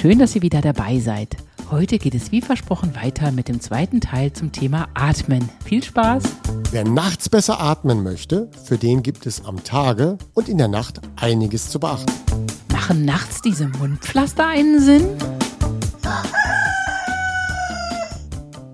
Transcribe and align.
Schön, 0.00 0.18
dass 0.18 0.34
ihr 0.34 0.40
wieder 0.40 0.62
dabei 0.62 0.98
seid. 0.98 1.36
Heute 1.70 1.98
geht 1.98 2.14
es 2.14 2.32
wie 2.32 2.40
versprochen 2.40 2.94
weiter 2.96 3.32
mit 3.32 3.48
dem 3.48 3.60
zweiten 3.60 4.00
Teil 4.00 4.32
zum 4.32 4.50
Thema 4.50 4.88
Atmen. 4.94 5.46
Viel 5.62 5.82
Spaß! 5.82 6.22
Wer 6.70 6.84
nachts 6.84 7.28
besser 7.28 7.60
atmen 7.60 8.02
möchte, 8.02 8.50
für 8.64 8.78
den 8.78 9.02
gibt 9.02 9.26
es 9.26 9.44
am 9.44 9.62
Tage 9.62 10.16
und 10.32 10.48
in 10.48 10.56
der 10.56 10.68
Nacht 10.68 11.02
einiges 11.16 11.68
zu 11.68 11.78
beachten. 11.78 12.10
Machen 12.72 13.04
nachts 13.04 13.42
diese 13.42 13.68
Mundpflaster 13.68 14.46
einen 14.46 14.80
Sinn? 14.80 15.06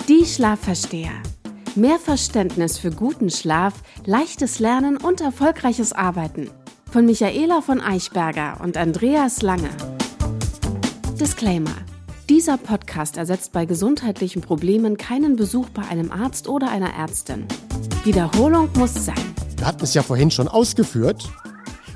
Die 0.09 0.25
Schlafversteher. 0.25 1.11
Mehr 1.75 1.99
Verständnis 1.99 2.79
für 2.79 2.93
guten 2.93 3.31
Schlaf, 3.31 3.75
leichtes 4.05 4.61
Lernen 4.61 4.97
und 4.97 5.21
erfolgreiches 5.21 5.93
Arbeiten. 5.93 6.51
Von 6.89 7.05
Michaela 7.05 7.63
von 7.63 7.81
Eichberger 7.81 8.61
und 8.63 8.77
Andreas 8.77 9.43
Lange. 9.43 9.71
Disclaimer. 11.21 11.75
Dieser 12.29 12.59
Podcast 12.59 13.17
ersetzt 13.17 13.53
bei 13.53 13.65
gesundheitlichen 13.65 14.43
Problemen 14.43 14.99
keinen 14.99 15.37
Besuch 15.37 15.71
bei 15.71 15.81
einem 15.83 16.13
Arzt 16.13 16.47
oder 16.47 16.71
einer 16.71 16.93
Ärztin. 16.93 17.47
Wiederholung 18.05 18.69
muss 18.77 19.07
sein. 19.07 19.35
Wir 19.57 19.67
hatten 19.67 19.83
es 19.83 19.95
ja 19.95 20.03
vorhin 20.03 20.31
schon 20.31 20.47
ausgeführt. 20.47 21.27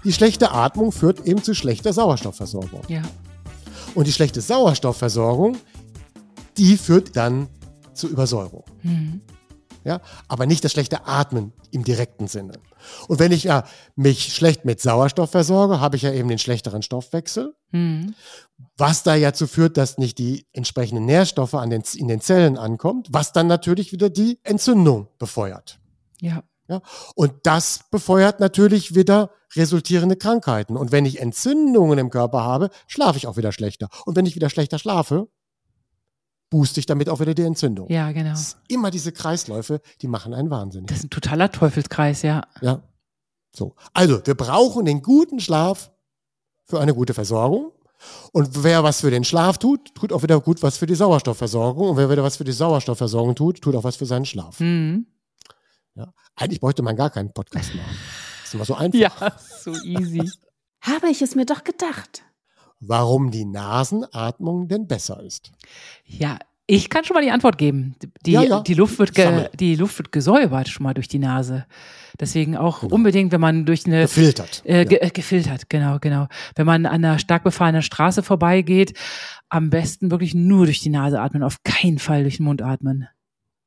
Die 0.05 0.12
schlechte 0.14 0.52
Atmung 0.52 0.91
führt 0.91 1.27
eben 1.27 1.42
zu 1.42 1.55
schlechter 1.55 1.92
Sauerstoffversorgung. 1.92 2.80
Ja. 2.88 3.02
Und 3.95 4.06
die 4.06 4.12
schlechte 4.12 4.41
Sauerstoffversorgung, 4.41 5.59
die 6.56 6.78
führt 6.78 7.14
dann 7.14 7.48
zu 7.92 8.09
Übersäuerung. 8.09 8.64
Mhm. 8.83 9.20
Ja, 9.84 10.01
aber 10.29 10.47
nicht 10.47 10.62
das 10.65 10.73
schlechte 10.73 11.07
Atmen 11.07 11.52
im 11.70 11.84
direkten 11.84 12.29
Sinne. 12.29 12.52
Und 13.09 13.19
wenn 13.19 13.33
ich 13.33 13.45
ja 13.45 13.65
mich 13.97 14.34
schlecht 14.34 14.65
mit 14.65 14.80
Sauerstoff 14.80 15.30
versorge, 15.30 15.80
habe 15.80 15.97
ich 15.97 16.03
ja 16.03 16.12
eben 16.12 16.29
den 16.29 16.39
schlechteren 16.39 16.83
Stoffwechsel, 16.83 17.55
Mhm. 17.73 18.15
was 18.77 19.03
da 19.05 19.15
ja 19.15 19.33
zu 19.33 19.47
führt, 19.47 19.77
dass 19.77 19.97
nicht 19.97 20.19
die 20.19 20.47
entsprechenden 20.53 21.05
Nährstoffe 21.06 21.55
an 21.55 21.70
den, 21.70 21.83
in 21.95 22.09
den 22.09 22.20
Zellen 22.20 22.59
ankommt, 22.59 23.09
was 23.11 23.33
dann 23.33 23.47
natürlich 23.47 23.92
wieder 23.92 24.11
die 24.11 24.39
Entzündung 24.42 25.09
befeuert. 25.19 25.78
Ja. 26.20 26.42
Ja? 26.69 26.83
Und 27.15 27.33
das 27.44 27.81
befeuert 27.91 28.41
natürlich 28.41 28.94
wieder 28.94 29.31
resultierende 29.56 30.17
Krankheiten. 30.17 30.77
Und 30.77 30.92
wenn 30.92 31.05
ich 31.05 31.20
Entzündungen 31.20 31.98
im 31.98 32.11
Körper 32.11 32.42
habe, 32.44 32.70
schlafe 32.87 33.19
ich 33.19 33.27
auch 33.27 33.37
wieder 33.37 33.50
schlechter. 33.53 33.89
Und 34.05 34.17
wenn 34.17 34.27
ich 34.27 34.37
wieder 34.37 34.50
schlechter 34.50 34.78
schlafe, 34.78 35.28
booste 36.51 36.81
ich 36.81 36.87
damit 36.87 37.09
auch 37.09 37.20
wieder 37.20 37.33
die 37.33 37.43
Entzündung. 37.43 37.89
Ja, 37.89 38.12
genau. 38.12 38.34
Immer 38.69 38.91
diese 38.91 39.12
Kreisläufe, 39.12 39.81
die 40.03 40.09
machen 40.09 40.34
einen 40.34 40.51
wahnsinnig. 40.51 40.89
Das 40.89 40.98
ist 40.98 41.05
ein 41.05 41.11
totaler 41.11 41.51
Teufelskreis, 41.51 42.23
ja. 42.23 42.43
Ja. 42.61 42.83
So. 43.55 43.75
Also, 43.95 44.20
wir 44.27 44.34
brauchen 44.34 44.84
den 44.84 45.03
guten 45.03 45.41
Schlaf 45.41 45.91
für 46.65 46.81
eine 46.81 46.95
gute 46.95 47.15
Versorgung. 47.15 47.73
Und 48.33 48.62
wer 48.65 48.83
was 48.83 49.01
für 49.01 49.11
den 49.11 49.25
Schlaf 49.25 49.59
tut, 49.59 49.95
tut 49.95 50.12
auch 50.12 50.23
wieder 50.23 50.41
gut 50.41 50.62
was 50.62 50.78
für 50.78 50.87
die 50.87 50.95
Sauerstoffversorgung. 50.95 51.91
Und 51.91 51.97
wer 51.97 52.11
wieder 52.11 52.23
was 52.23 52.37
für 52.37 52.45
die 52.45 52.53
Sauerstoffversorgung 52.53 53.34
tut, 53.34 53.61
tut 53.61 53.75
auch 53.77 53.84
was 53.84 53.97
für 53.97 54.06
seinen 54.06 54.25
Schlaf. 54.25 54.59
Mhm. 54.61 55.06
Ja. 55.95 56.12
Eigentlich 56.34 56.61
bräuchte 56.61 56.83
man 56.83 56.97
gar 56.97 57.11
keinen 57.11 57.33
Podcast 57.33 57.75
machen. 57.75 57.97
Das 58.41 58.48
ist 58.48 58.55
immer 58.55 58.65
so 58.65 58.75
einfach. 58.77 58.98
Ja, 58.98 59.33
so 59.62 59.73
easy. 59.84 60.31
Habe 60.81 61.11
ich 61.11 61.21
es 61.21 61.34
mir 61.34 61.45
doch 61.45 61.62
gedacht. 61.62 62.23
Warum 62.81 63.31
die 63.31 63.45
Nasenatmung 63.45 64.69
denn 64.69 64.86
besser 64.86 65.23
ist. 65.23 65.53
Ja, 66.05 66.39
ich 66.67 66.89
kann 66.89 67.05
schon 67.05 67.14
mal 67.14 67.22
die 67.22 67.33
Antwort 67.33 67.59
geben. 67.59 67.97
Die, 68.25 68.33
Ja, 68.33 68.42
ja. 68.42 68.61
die, 68.61 68.75
Luft, 68.75 68.98
wird 68.98 69.14
ge, 69.14 69.48
die 69.55 69.75
Luft 69.75 69.98
wird 69.98 70.12
gesäubert 70.12 70.69
schon 70.69 70.84
mal 70.84 70.95
durch 70.95 71.09
die 71.09 71.19
Nase. 71.19 71.67
Deswegen 72.20 72.56
auch 72.56 72.83
unbedingt, 72.84 73.33
wenn 73.33 73.41
man 73.41 73.67
durch 73.67 73.87
eine 73.87 74.03
Gefiltert. 74.03 74.62
Äh, 74.64 74.84
ge 74.84 74.98
äh, 74.98 75.11
gefiltert, 75.11 75.69
genau, 75.69 75.98
genau. 76.00 76.28
Wenn 76.55 76.67
man 76.67 76.87
an 76.87 76.92
einer 77.05 77.19
stark 77.19 77.42
befahrenen 77.42 77.83
Straße 77.83 78.22
vorbeigeht, 78.22 78.97
am 79.48 79.70
besten 79.70 80.11
wirklich 80.12 80.34
nur 80.34 80.67
durch 80.67 80.81
die 80.81 80.91
Nase 80.91 81.20
atmen, 81.20 81.42
auf 81.42 81.56
keinen 81.65 81.98
Fall 81.98 82.22
durch 82.22 82.37
den 82.37 82.44
Mund 82.44 82.62
atmen. 82.62 83.09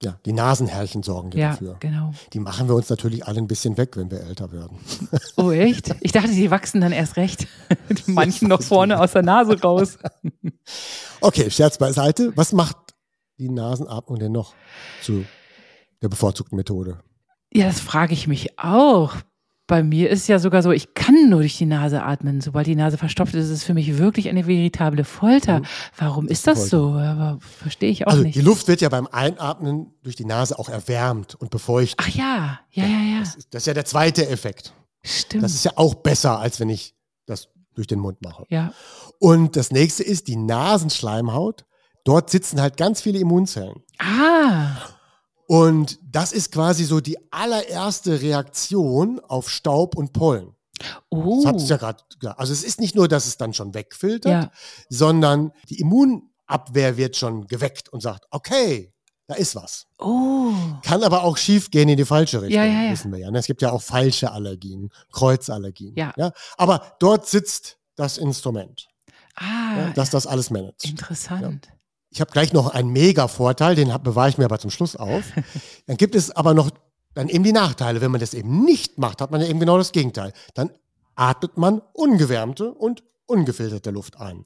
Ja, 0.03 0.17
die 0.25 0.33
Nasenhärchen 0.33 1.01
sorgen 1.03 1.31
Ja, 1.31 1.51
dafür. 1.51 1.77
genau. 1.79 2.13
Die 2.33 2.39
machen 2.39 2.67
wir 2.67 2.75
uns 2.75 2.89
natürlich 2.89 3.25
alle 3.25 3.37
ein 3.39 3.47
bisschen 3.47 3.77
weg, 3.77 3.95
wenn 3.95 4.11
wir 4.11 4.19
älter 4.21 4.51
werden. 4.51 4.77
Oh, 5.37 5.51
echt? 5.51 5.95
Ich 6.01 6.11
dachte, 6.11 6.29
die 6.31 6.51
wachsen 6.51 6.81
dann 6.81 6.91
erst 6.91 7.15
recht. 7.17 7.47
Manchen 8.05 8.47
noch 8.49 8.61
vorne 8.61 8.99
aus 8.99 9.13
der 9.13 9.23
Nase 9.23 9.59
raus. 9.61 9.97
Okay, 11.21 11.49
Scherz 11.49 11.77
beiseite. 11.77 12.33
Was 12.35 12.51
macht 12.51 12.75
die 13.39 13.49
Nasenatmung 13.49 14.19
denn 14.19 14.31
noch 14.33 14.53
zu 15.01 15.25
der 16.01 16.09
bevorzugten 16.09 16.57
Methode? 16.57 16.99
Ja, 17.53 17.65
das 17.67 17.79
frage 17.79 18.13
ich 18.13 18.27
mich 18.27 18.59
auch. 18.59 19.15
Bei 19.73 19.81
mir 19.81 20.11
ist 20.11 20.27
ja 20.27 20.37
sogar 20.37 20.61
so, 20.61 20.71
ich 20.71 20.93
kann 20.93 21.29
nur 21.31 21.39
durch 21.39 21.57
die 21.57 21.65
Nase 21.65 22.03
atmen. 22.03 22.41
Sobald 22.41 22.67
die 22.67 22.75
Nase 22.75 22.99
verstopft 22.99 23.33
ist, 23.33 23.45
ist 23.45 23.49
es 23.51 23.63
für 23.63 23.73
mich 23.73 23.97
wirklich 23.97 24.29
eine 24.29 24.45
veritable 24.45 25.03
Folter. 25.03 25.63
Warum 25.97 26.27
ist 26.27 26.45
das 26.45 26.69
so? 26.69 26.91
Aber 26.91 27.39
verstehe 27.41 27.89
ich 27.89 28.05
auch 28.05 28.11
Also 28.11 28.21
nicht. 28.21 28.35
die 28.35 28.41
Luft 28.41 28.67
wird 28.67 28.81
ja 28.81 28.89
beim 28.89 29.07
Einatmen 29.07 29.87
durch 30.03 30.15
die 30.15 30.25
Nase 30.25 30.59
auch 30.59 30.69
erwärmt 30.69 31.33
und 31.33 31.49
befeuchtet. 31.49 31.97
Ach 31.99 32.09
ja, 32.09 32.59
ja, 32.69 32.83
ja, 32.85 32.99
ja. 33.15 33.19
Das 33.21 33.35
ist- 33.35 33.47
Das 33.51 33.63
ist 33.63 33.65
ja 33.65 33.73
der 33.73 33.85
zweite 33.85 34.29
Effekt. 34.29 34.73
Stimmt. 35.01 35.43
Das 35.43 35.55
ist 35.55 35.65
ja 35.65 35.71
auch 35.75 35.95
besser, 35.95 36.37
als 36.39 36.59
wenn 36.59 36.69
ich 36.69 36.93
das 37.25 37.47
durch 37.73 37.87
den 37.87 37.97
Mund 37.99 38.21
mache. 38.21 38.45
ja. 38.49 38.73
Und 39.19 39.55
das 39.55 39.71
nächste 39.71 40.03
ist 40.03 40.27
die 40.27 40.35
Nasenschleimhaut. 40.35 41.65
Dort 42.03 42.29
sitzen 42.29 42.61
halt 42.61 42.77
ganz 42.77 43.01
viele 43.01 43.17
Immunzellen. 43.17 43.81
Ah, 43.97 44.75
Und 45.47 45.99
das 46.09 46.31
ist 46.31 46.51
quasi 46.51 46.83
so 46.85 46.99
die 47.01 47.17
allererste 47.31 48.21
Reaktion 48.21 49.19
auf 49.19 49.49
Staub 49.49 49.95
und 49.95 50.13
Pollen. 50.13 50.55
oh. 51.09 51.43
Das 51.45 51.69
ja 51.69 51.77
gerade. 51.77 52.03
Also 52.37 52.53
es 52.53 52.63
ist 52.63 52.79
nicht 52.79 52.95
nur, 52.95 53.07
dass 53.07 53.25
es 53.25 53.37
dann 53.37 53.53
schon 53.53 53.73
wegfiltert, 53.73 54.31
Ja. 54.31 54.51
sondern 54.89 55.51
die 55.69 55.79
Immunabwehr 55.79 56.97
wird 56.97 57.15
schon 57.15 57.47
geweckt 57.47 57.89
und 57.89 58.01
sagt, 58.01 58.25
okay, 58.31 58.93
da 59.27 59.35
ist 59.35 59.55
was. 59.55 59.85
Oh. 59.99 60.51
Kann 60.83 61.03
aber 61.03 61.23
auch 61.23 61.37
schief 61.37 61.71
gehen 61.71 61.87
in 61.89 61.97
die 61.97 62.05
falsche 62.05 62.41
Richtung, 62.41 62.61
Ja, 62.61 62.65
ja, 62.65 62.91
wissen 62.91 63.11
wir 63.11 63.19
ja. 63.19 63.31
ne? 63.31 63.39
Es 63.39 63.45
gibt 63.47 63.61
ja 63.61 63.71
auch 63.71 63.81
falsche 63.81 64.31
Allergien, 64.31 64.89
Kreuzallergien. 65.11 65.93
Ja. 65.95 66.13
Aber 66.57 66.95
dort 66.99 67.27
sitzt 67.27 67.77
das 67.95 68.17
Instrument, 68.17 68.87
Ah, 69.35 69.77
ja, 69.77 69.89
das 69.95 70.09
das 70.09 70.27
alles 70.27 70.49
managt. 70.49 70.83
interessant. 70.85 71.69
Ich 72.13 72.21
habe 72.21 72.31
gleich 72.31 72.53
noch 72.53 72.67
einen 72.67 72.91
Mega-Vorteil, 72.91 73.75
den 73.75 73.91
bewahre 74.03 74.29
ich 74.29 74.37
mir 74.37 74.45
aber 74.45 74.59
zum 74.59 74.69
Schluss 74.69 74.95
auf. 74.95 75.23
Dann 75.87 75.97
gibt 75.97 76.13
es 76.13 76.29
aber 76.29 76.53
noch 76.53 76.69
dann 77.15 77.27
eben 77.29 77.43
die 77.43 77.51
Nachteile. 77.51 78.01
Wenn 78.01 78.11
man 78.11 78.19
das 78.19 78.33
eben 78.33 78.63
nicht 78.63 78.97
macht, 78.97 79.21
hat 79.21 79.31
man 79.31 79.41
ja 79.41 79.47
eben 79.47 79.59
genau 79.59 79.77
das 79.77 79.91
Gegenteil. 79.91 80.33
Dann 80.53 80.71
atmet 81.15 81.57
man 81.57 81.81
ungewärmte 81.93 82.71
und 82.71 83.03
ungefilterte 83.25 83.91
Luft 83.91 84.19
ein. 84.19 84.45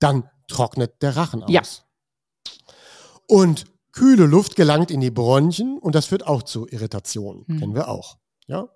Dann 0.00 0.28
trocknet 0.48 1.02
der 1.02 1.16
Rachen 1.16 1.42
aus. 1.42 1.50
Ja. 1.50 1.62
Und 3.26 3.66
kühle 3.92 4.26
Luft 4.26 4.56
gelangt 4.56 4.90
in 4.90 5.00
die 5.00 5.10
Bronchien 5.10 5.78
und 5.78 5.94
das 5.94 6.06
führt 6.06 6.26
auch 6.26 6.42
zu 6.42 6.66
Irritationen. 6.68 7.44
Hm. 7.46 7.58
Kennen 7.58 7.74
wir 7.74 7.88
auch. 7.88 8.18
Ja? 8.46 8.68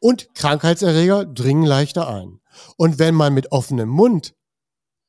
Und 0.00 0.34
Krankheitserreger 0.34 1.26
dringen 1.26 1.64
leichter 1.64 2.08
ein. 2.08 2.40
Und 2.76 2.98
wenn 2.98 3.14
man 3.14 3.34
mit 3.34 3.52
offenem 3.52 3.88
Mund 3.88 4.34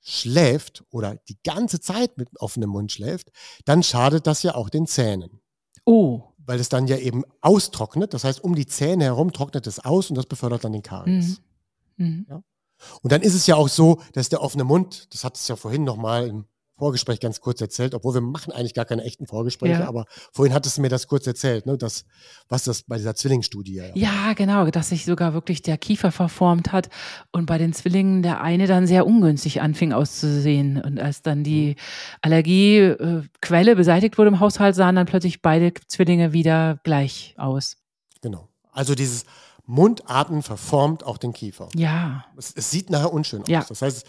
schläft 0.01 0.84
oder 0.89 1.16
die 1.29 1.38
ganze 1.44 1.79
Zeit 1.79 2.17
mit 2.17 2.29
offenem 2.39 2.72
Mund 2.72 2.91
schläft, 2.91 3.31
dann 3.66 3.84
schadet 3.84 4.28
das 4.28 4.44
ja 4.44 4.56
auch 4.56 4.69
den 4.69 4.88
Zähnen. 4.88 5.41
Oh. 5.85 6.23
Weil 6.38 6.59
es 6.59 6.69
dann 6.69 6.88
ja 6.88 6.97
eben 6.97 7.23
austrocknet. 7.41 8.13
Das 8.13 8.23
heißt, 8.23 8.44
um 8.44 8.56
die 8.56 8.66
Zähne 8.66 9.06
herum 9.06 9.31
trocknet 9.31 9.67
es 9.67 9.79
aus 9.79 10.09
und 10.09 10.16
das 10.16 10.25
befördert 10.25 10.63
dann 10.63 10.73
den 10.73 10.81
Karies. 10.81 11.41
Mhm. 11.97 12.25
Mhm. 12.29 12.44
Und 13.01 13.11
dann 13.11 13.22
ist 13.22 13.35
es 13.35 13.45
ja 13.45 13.56
auch 13.56 13.69
so, 13.69 14.01
dass 14.13 14.29
der 14.29 14.41
offene 14.41 14.63
Mund, 14.63 15.13
das 15.13 15.23
hat 15.23 15.38
es 15.38 15.47
ja 15.47 15.56
vorhin 15.56 15.84
nochmal 15.84 16.28
im 16.28 16.45
Vorgespräch 16.81 17.19
ganz 17.19 17.39
kurz 17.41 17.61
erzählt, 17.61 17.93
obwohl 17.93 18.15
wir 18.15 18.21
machen 18.21 18.51
eigentlich 18.51 18.73
gar 18.73 18.85
keine 18.85 19.03
echten 19.03 19.27
Vorgespräche, 19.27 19.81
Ja. 19.81 19.87
aber 19.87 20.05
vorhin 20.33 20.51
hattest 20.53 20.77
du 20.77 20.81
mir 20.81 20.89
das 20.89 21.07
kurz 21.07 21.27
erzählt, 21.27 21.67
ne, 21.67 21.77
das, 21.77 22.05
was 22.49 22.63
das 22.63 22.81
bei 22.81 22.97
dieser 22.97 23.13
Zwillingsstudie 23.13 23.75
ja. 23.75 23.85
Ja, 23.93 24.33
genau, 24.33 24.65
dass 24.71 24.89
sich 24.89 25.05
sogar 25.05 25.33
wirklich 25.35 25.61
der 25.61 25.77
Kiefer 25.77 26.11
verformt 26.11 26.71
hat 26.71 26.89
und 27.31 27.45
bei 27.45 27.59
den 27.59 27.71
Zwillingen 27.73 28.23
der 28.23 28.41
eine 28.41 28.65
dann 28.65 28.87
sehr 28.87 29.05
ungünstig 29.05 29.61
anfing 29.61 29.93
auszusehen. 29.93 30.81
Und 30.81 30.99
als 30.99 31.22
dann 31.22 31.43
die 31.43 31.75
Allergiequelle 32.22 33.75
beseitigt 33.75 34.17
wurde 34.17 34.29
im 34.29 34.39
Haushalt, 34.39 34.75
sahen 34.75 34.95
dann 34.95 35.05
plötzlich 35.05 35.41
beide 35.41 35.73
Zwillinge 35.87 36.34
wieder 36.34 36.79
gleich 36.84 37.35
aus. 37.37 37.77
Genau. 38.22 38.47
Also 38.72 38.95
dieses 38.95 39.25
Mundatmen 39.66 40.41
verformt 40.41 41.03
auch 41.03 41.17
den 41.17 41.34
Kiefer. 41.34 41.69
Ja, 41.75 42.25
Es, 42.37 42.53
es 42.55 42.72
sieht 42.72 42.89
nachher 42.89 43.13
unschön 43.13 43.41
aus. 43.43 43.47
Ja. 43.47 43.63
Das 43.67 43.81
heißt, 43.81 44.07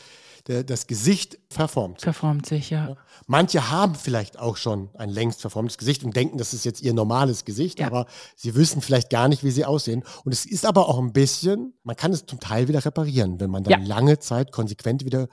der, 0.49 0.65
das 0.65 0.87
Gesicht 0.87 1.39
verformt. 1.51 2.01
sich. 2.01 2.05
verformt 2.05 2.47
sich, 2.47 2.71
ja. 2.71 2.97
Manche 3.27 3.71
haben 3.71 3.95
vielleicht 3.95 4.39
auch 4.39 4.57
schon 4.57 4.91
ein 4.95 5.09
längst 5.11 5.41
verformtes 5.41 5.79
Gesicht 5.79 6.03
und 6.05 6.17
denken, 6.17 6.39
das 6.39 6.53
ist 6.53 6.65
jetzt 6.65 6.83
ihr 6.83 6.93
normales 6.95 7.45
Gesicht, 7.45 7.79
Ja. 7.79 7.87
aber 7.87 8.07
sie 8.37 8.55
wissen 8.55 8.83
vielleicht 8.83 9.11
gar 9.11 9.29
nicht, 9.29 9.45
wie 9.45 9.51
sie 9.51 9.65
aussehen. 9.65 10.03
Und 10.25 10.33
es 10.33 10.45
ist 10.45 10.67
aber 10.67 10.89
auch 10.89 10.99
ein 10.99 11.13
bisschen, 11.13 11.75
man 11.85 11.95
kann 11.97 12.13
es 12.13 12.27
zum 12.27 12.41
Teil 12.41 12.67
wieder 12.69 12.85
reparieren, 12.85 13.39
wenn 13.41 13.51
man 13.51 13.63
dann 13.65 13.83
Ja. 13.83 13.87
lange 13.87 14.19
Zeit 14.19 14.51
konsequent 14.53 15.05
wieder 15.05 15.29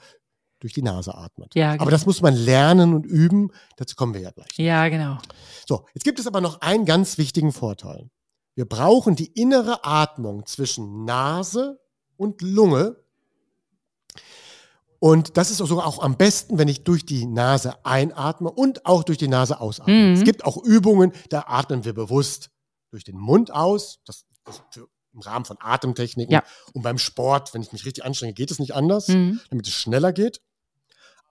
durch 0.60 0.74
die 0.74 0.82
Nase 0.82 1.14
atmet. 1.14 1.54
Ja, 1.54 1.68
aber 1.70 1.78
genau. 1.78 1.90
das 1.90 2.06
muss 2.06 2.20
man 2.20 2.34
lernen 2.34 2.94
und 2.94 3.06
üben. 3.06 3.50
Dazu 3.78 3.96
kommen 3.96 4.12
wir 4.14 4.20
ja 4.20 4.30
gleich. 4.30 4.50
Ja, 4.58 4.88
genau. 4.88 5.16
So, 5.66 5.86
jetzt 5.94 6.04
gibt 6.04 6.18
es 6.20 6.26
aber 6.26 6.40
noch 6.42 6.60
einen 6.60 6.84
ganz 6.84 7.16
wichtigen 7.18 7.52
Vorteil. 7.52 8.10
Wir 8.54 8.66
brauchen 8.66 9.16
die 9.16 9.28
innere 9.40 9.84
Atmung 9.84 10.44
zwischen 10.44 11.04
Nase 11.06 11.80
und 12.18 12.42
Lunge. 12.42 12.96
Und 15.00 15.36
das 15.38 15.50
ist 15.50 15.56
sogar 15.56 15.86
auch 15.86 16.02
am 16.02 16.16
besten, 16.16 16.58
wenn 16.58 16.68
ich 16.68 16.84
durch 16.84 17.04
die 17.06 17.26
Nase 17.26 17.84
einatme 17.84 18.50
und 18.50 18.84
auch 18.86 19.02
durch 19.02 19.18
die 19.18 19.28
Nase 19.28 19.58
ausatme. 19.58 19.92
Mhm. 19.92 20.12
Es 20.12 20.24
gibt 20.24 20.44
auch 20.44 20.62
Übungen, 20.62 21.12
da 21.30 21.44
atmen 21.48 21.84
wir 21.84 21.94
bewusst 21.94 22.50
durch 22.90 23.02
den 23.02 23.16
Mund 23.18 23.50
aus. 23.50 23.98
Das, 24.04 24.26
das 24.44 24.62
im 25.12 25.20
Rahmen 25.20 25.44
von 25.46 25.56
Atemtechniken. 25.58 26.32
Ja. 26.32 26.44
Und 26.74 26.82
beim 26.82 26.98
Sport, 26.98 27.52
wenn 27.54 27.62
ich 27.62 27.72
mich 27.72 27.84
richtig 27.84 28.04
anstrenge, 28.04 28.34
geht 28.34 28.50
es 28.50 28.58
nicht 28.58 28.74
anders, 28.74 29.08
Mhm. 29.08 29.40
damit 29.48 29.66
es 29.66 29.72
schneller 29.72 30.12
geht. 30.12 30.40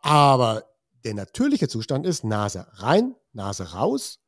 Aber 0.02 0.66
der 1.04 1.14
natürliche 1.14 1.68
Zustand 1.68 2.06
ist 2.06 2.24
Nase 2.24 2.68
rein, 2.74 3.16
Nase 3.34 3.72
raus. 3.74 4.20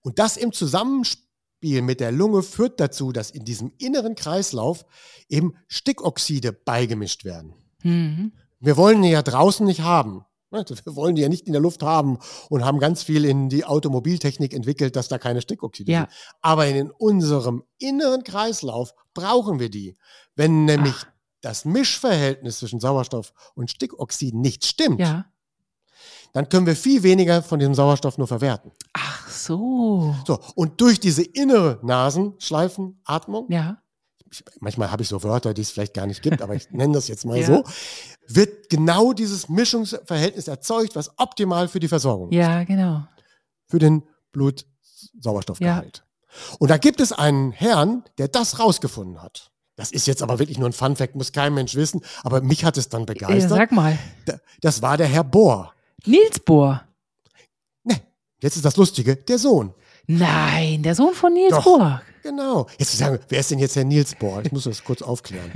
Und 0.00 0.18
das 0.18 0.36
im 0.36 0.52
Zusammenspiel 0.52 1.80
mit 1.82 2.00
der 2.00 2.12
Lunge 2.12 2.42
führt 2.42 2.80
dazu, 2.80 3.12
dass 3.12 3.30
in 3.30 3.44
diesem 3.44 3.72
inneren 3.78 4.16
Kreislauf 4.16 4.84
eben 5.28 5.54
Stickoxide 5.68 6.52
beigemischt 6.52 7.24
werden. 7.24 7.54
Mhm. 7.82 8.32
Wir 8.60 8.76
wollen 8.76 9.02
die 9.02 9.10
ja 9.10 9.22
draußen 9.22 9.66
nicht 9.66 9.80
haben. 9.82 10.24
Wir 10.52 10.96
wollen 10.96 11.14
die 11.14 11.22
ja 11.22 11.28
nicht 11.28 11.46
in 11.46 11.52
der 11.52 11.62
Luft 11.62 11.82
haben 11.82 12.18
und 12.48 12.64
haben 12.64 12.78
ganz 12.80 13.02
viel 13.02 13.24
in 13.24 13.48
die 13.48 13.64
Automobiltechnik 13.64 14.52
entwickelt, 14.52 14.96
dass 14.96 15.08
da 15.08 15.18
keine 15.18 15.40
Stickoxide 15.42 15.90
Ja. 15.92 15.98
sind. 16.00 16.10
Aber 16.42 16.66
in 16.66 16.90
unserem 16.90 17.62
inneren 17.78 18.24
Kreislauf 18.24 18.92
brauchen 19.14 19.60
wir 19.60 19.70
die. 19.70 19.96
Wenn 20.34 20.64
nämlich 20.64 20.94
Ach. 20.98 21.06
das 21.40 21.64
Mischverhältnis 21.64 22.58
zwischen 22.58 22.80
Sauerstoff 22.80 23.32
und 23.54 23.70
Stickoxiden 23.70 24.40
nicht 24.40 24.66
stimmt, 24.66 24.98
Ja. 25.00 25.26
dann 26.32 26.48
können 26.48 26.66
wir 26.66 26.76
viel 26.76 27.02
weniger 27.04 27.42
von 27.42 27.58
diesem 27.60 27.74
Sauerstoff 27.74 28.18
nur 28.18 28.26
verwerten. 28.26 28.72
Ach 28.92 29.28
so. 29.30 30.14
So, 30.26 30.38
und 30.56 30.80
durch 30.80 30.98
diese 31.00 31.22
innere 31.22 31.78
Nasenschleifenatmung, 31.82 33.46
Ja. 33.50 33.82
Ich, 34.30 34.44
manchmal 34.60 34.90
habe 34.90 35.02
ich 35.02 35.08
so 35.08 35.22
Wörter, 35.22 35.54
die 35.54 35.62
es 35.62 35.70
vielleicht 35.70 35.94
gar 35.94 36.06
nicht 36.06 36.22
gibt, 36.22 36.40
aber 36.42 36.54
ich 36.54 36.70
nenne 36.70 36.94
das 36.94 37.08
jetzt 37.08 37.24
mal 37.24 37.38
Ja. 37.38 37.46
so, 37.46 37.64
wird 38.28 38.68
genau 38.70 39.12
dieses 39.12 39.48
Mischungsverhältnis 39.48 40.46
erzeugt, 40.48 40.94
was 40.96 41.10
optimal 41.18 41.68
für 41.68 41.80
die 41.80 41.88
Versorgung 41.88 42.30
ist, 42.30 42.36
Ja, 42.36 42.62
genau. 42.64 43.04
für 43.66 43.78
den 43.78 44.02
Blutsauerstoffgehalt. 44.32 46.04
Und 46.58 46.70
da 46.70 46.78
gibt 46.78 47.00
es 47.00 47.12
einen 47.12 47.50
Herrn, 47.52 48.04
der 48.18 48.28
das 48.28 48.60
rausgefunden 48.60 49.20
hat. 49.20 49.50
Das 49.76 49.90
ist 49.92 50.06
jetzt 50.06 50.22
aber 50.22 50.38
wirklich 50.38 50.58
nur 50.58 50.68
ein 50.68 50.72
Fun-Fact, 50.72 51.16
muss 51.16 51.32
kein 51.32 51.54
Mensch 51.54 51.74
wissen, 51.74 52.02
aber 52.22 52.40
mich 52.42 52.64
hat 52.64 52.76
es 52.76 52.88
dann 52.88 53.02
Ja, 53.02 53.06
begeistert. 53.06 53.50
sag 53.50 53.72
mal. 53.72 53.98
Da- 54.26 54.38
Das 54.60 54.82
war 54.82 54.96
der 54.96 55.06
Herr 55.08 55.24
Bohr. 55.24 55.72
Nils 56.06 56.38
Bohr. 56.40 56.82
Ne, 57.84 58.00
jetzt 58.40 58.56
ist 58.56 58.64
das 58.64 58.76
Lustige, 58.76 59.16
der 59.16 59.38
Sohn. 59.38 59.74
Nein, 60.06 60.82
der 60.82 60.94
Sohn 60.94 61.14
von 61.14 61.32
Nils 61.32 61.50
Doch. 61.50 61.64
Bohr. 61.64 62.02
Genau. 62.22 62.66
Jetzt 62.78 62.96
sagen 62.98 63.14
wir, 63.14 63.20
wer 63.28 63.40
ist 63.40 63.50
denn 63.50 63.58
jetzt 63.58 63.76
Herr 63.76 63.84
Niels 63.84 64.14
Bohr? 64.14 64.42
Ich 64.44 64.52
muss 64.52 64.64
das 64.64 64.84
kurz 64.84 65.02
aufklären. 65.02 65.50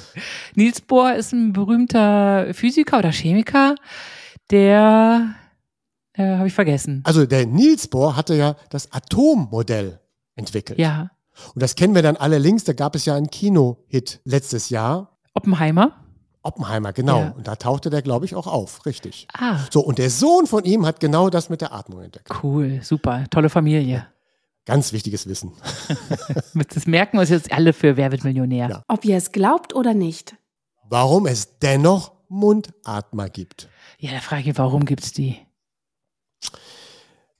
Niels 0.54 0.80
Bohr 0.80 1.14
ist 1.14 1.32
ein 1.32 1.52
berühmter 1.52 2.52
Physiker 2.54 2.98
oder 2.98 3.12
Chemiker, 3.12 3.74
der 4.50 5.34
äh, 6.14 6.36
habe 6.36 6.48
ich 6.48 6.54
vergessen. 6.54 7.02
Also 7.04 7.26
der 7.26 7.46
Niels 7.46 7.88
Bohr 7.88 8.16
hatte 8.16 8.34
ja 8.34 8.56
das 8.70 8.92
Atommodell 8.92 10.00
entwickelt. 10.34 10.78
Ja. 10.78 11.10
Und 11.54 11.62
das 11.62 11.74
kennen 11.74 11.94
wir 11.94 12.02
dann 12.02 12.16
alle 12.16 12.38
links. 12.38 12.64
Da 12.64 12.72
gab 12.72 12.94
es 12.94 13.04
ja 13.04 13.14
einen 13.14 13.28
Kino-Hit 13.28 14.20
letztes 14.24 14.70
Jahr. 14.70 15.18
Oppenheimer. 15.34 15.92
Oppenheimer, 16.42 16.92
genau. 16.92 17.20
Ja. 17.20 17.28
Und 17.30 17.46
da 17.48 17.56
tauchte 17.56 17.90
der, 17.90 18.02
glaube 18.02 18.24
ich, 18.24 18.34
auch 18.34 18.46
auf. 18.46 18.86
Richtig. 18.86 19.26
Ah, 19.34 19.58
So, 19.70 19.80
und 19.80 19.98
der 19.98 20.10
Sohn 20.10 20.46
von 20.46 20.64
ihm 20.64 20.86
hat 20.86 21.00
genau 21.00 21.28
das 21.28 21.50
mit 21.50 21.60
der 21.60 21.74
Atmung 21.74 22.02
entdeckt. 22.02 22.30
cool, 22.42 22.80
super, 22.82 23.24
tolle 23.30 23.50
Familie. 23.50 24.06
Ganz 24.66 24.92
wichtiges 24.92 25.26
Wissen. 25.26 25.52
Das 26.74 26.86
merken 26.86 27.16
wir 27.16 27.20
uns 27.20 27.30
jetzt 27.30 27.52
alle 27.52 27.72
für 27.72 27.96
Wer 27.96 28.10
wird 28.10 28.24
Millionär. 28.24 28.68
Ja. 28.68 28.82
Ob 28.88 29.04
ihr 29.04 29.16
es 29.16 29.32
glaubt 29.32 29.74
oder 29.74 29.94
nicht. 29.94 30.36
Warum 30.88 31.26
es 31.26 31.58
dennoch 31.58 32.12
Mundatmer 32.28 33.28
gibt. 33.28 33.68
Ja, 33.98 34.10
da 34.10 34.20
frage 34.20 34.40
ich 34.42 34.46
mich, 34.48 34.58
warum 34.58 34.84
gibt's 34.84 35.12
die? 35.12 35.38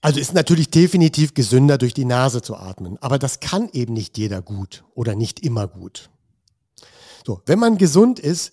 Also 0.01 0.21
ist 0.21 0.35
natürlich 0.35 0.71
definitiv 0.71 1.35
gesünder, 1.35 1.79
durch 1.79 1.95
die 1.95 2.05
Nase 2.05 2.43
zu 2.43 2.57
atmen. 2.57 2.99
Aber 3.01 3.19
das 3.19 3.41
kann 3.41 3.69
eben 3.73 3.95
nicht 3.95 4.17
jeder 4.19 4.43
gut 4.43 4.85
oder 4.95 5.15
nicht 5.15 5.41
immer 5.41 5.67
gut. 5.67 6.11
So, 7.27 7.43
wenn 7.47 7.59
man 7.59 7.79
gesund 7.79 8.21
ist 8.21 8.53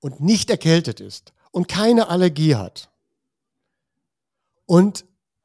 und 0.00 0.20
nicht 0.20 0.48
erkältet 0.48 1.00
ist 1.00 1.32
und 1.50 1.68
keine 1.68 2.08
Allergie 2.08 2.54
hat, 2.54 2.88
und 4.66 5.04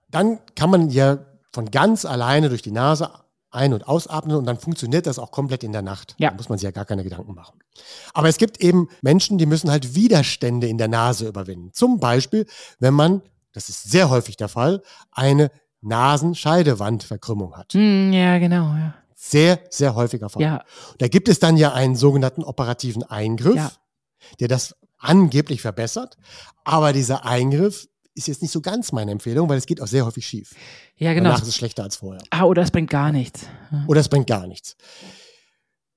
dann 0.09 0.39
kann 0.55 0.69
man 0.69 0.89
ja 0.89 1.25
von 1.53 1.71
ganz 1.71 2.05
alleine 2.05 2.49
durch 2.49 2.61
die 2.61 2.71
Nase 2.71 3.09
ein- 3.51 3.73
und 3.73 3.87
ausatmen 3.87 4.35
und 4.37 4.45
dann 4.45 4.59
funktioniert 4.59 5.07
das 5.07 5.17
auch 5.17 5.31
komplett 5.31 5.63
in 5.63 5.71
der 5.71 5.81
Nacht. 5.81 6.15
Ja. 6.19 6.29
Da 6.29 6.35
muss 6.35 6.49
man 6.49 6.57
sich 6.59 6.65
ja 6.65 6.71
gar 6.71 6.85
keine 6.85 7.03
Gedanken 7.03 7.33
machen. 7.33 7.59
Aber 8.13 8.29
es 8.29 8.37
gibt 8.37 8.61
eben 8.61 8.89
Menschen, 9.01 9.39
die 9.39 9.47
müssen 9.47 9.71
halt 9.71 9.95
Widerstände 9.95 10.67
in 10.67 10.77
der 10.77 10.87
Nase 10.87 11.27
überwinden. 11.27 11.71
Zum 11.73 11.99
Beispiel, 11.99 12.45
wenn 12.79 12.93
man, 12.93 13.23
das 13.53 13.69
ist 13.69 13.89
sehr 13.89 14.11
häufig 14.11 14.37
der 14.37 14.49
Fall, 14.49 14.83
eine 15.11 15.49
Nasenscheidewandverkrümmung 15.81 17.55
hat. 17.55 17.73
Hm, 17.73 18.13
ja, 18.13 18.37
genau. 18.39 18.65
Ja. 18.75 18.93
Sehr, 19.15 19.59
sehr 19.69 19.95
häufiger 19.95 20.29
Fall. 20.29 20.41
ja, 20.41 20.63
Da 20.97 21.07
gibt 21.07 21.27
es 21.27 21.39
dann 21.39 21.57
ja 21.57 21.73
einen 21.73 21.95
sogenannten 21.95 22.43
operativen 22.43 23.03
Eingriff, 23.03 23.55
Ja. 23.55 23.71
der 24.39 24.47
das 24.47 24.75
angeblich 24.97 25.61
verbessert. 25.61 26.17
Aber 26.63 26.93
dieser 26.93 27.25
Eingriff 27.25 27.87
ist 28.19 28.27
jetzt 28.27 28.41
nicht 28.43 28.51
so 28.51 28.61
ganz 28.61 28.91
meine 28.91 29.11
Empfehlung, 29.11 29.49
weil 29.49 29.57
es 29.57 29.65
geht 29.65 29.81
auch 29.81 29.87
sehr 29.87 30.05
häufig 30.05 30.25
schief. 30.27 30.53
ja, 30.97 31.13
genau. 31.13 31.29
Danach 31.29 31.41
ist 31.41 31.47
es 31.47 31.55
schlechter 31.55 31.83
als 31.83 31.95
vorher. 31.95 32.21
Ah, 32.29 32.43
oder 32.43 32.61
es 32.61 32.69
bringt 32.71 32.89
gar 32.91 33.11
nichts. 33.11 33.47
Oder 33.87 33.99
es 34.01 34.07
bringt 34.09 34.27
gar 34.27 34.45
nichts. 34.47 34.75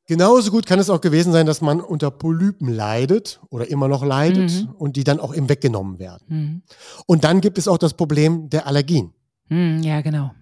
Genauso 0.07 0.51
gut 0.51 0.67
kann 0.67 0.79
es 0.81 0.91
auch 0.91 1.01
gewesen 1.01 1.33
sein, 1.33 1.47
dass 1.47 1.61
man 1.61 1.81
unter 1.81 2.11
Polypen 2.11 2.69
leidet 2.69 3.41
oder 3.51 3.69
immer 3.71 3.87
noch 3.89 4.05
leidet 4.05 4.51
Mhm. 4.51 4.71
und 4.77 4.97
die 4.97 5.05
dann 5.05 5.21
auch 5.21 5.33
eben 5.35 5.49
weggenommen 5.49 5.99
werden. 6.01 6.25
Hm. 6.29 6.63
Und 7.07 7.23
dann 7.25 7.41
gibt 7.41 7.57
es 7.57 7.69
auch 7.69 7.79
das 7.79 7.95
Problem 7.95 8.51
der 8.51 8.67
Allergien. 8.67 9.13
Hm, 9.49 9.81
ja, 9.83 10.01
genau. 10.01 10.33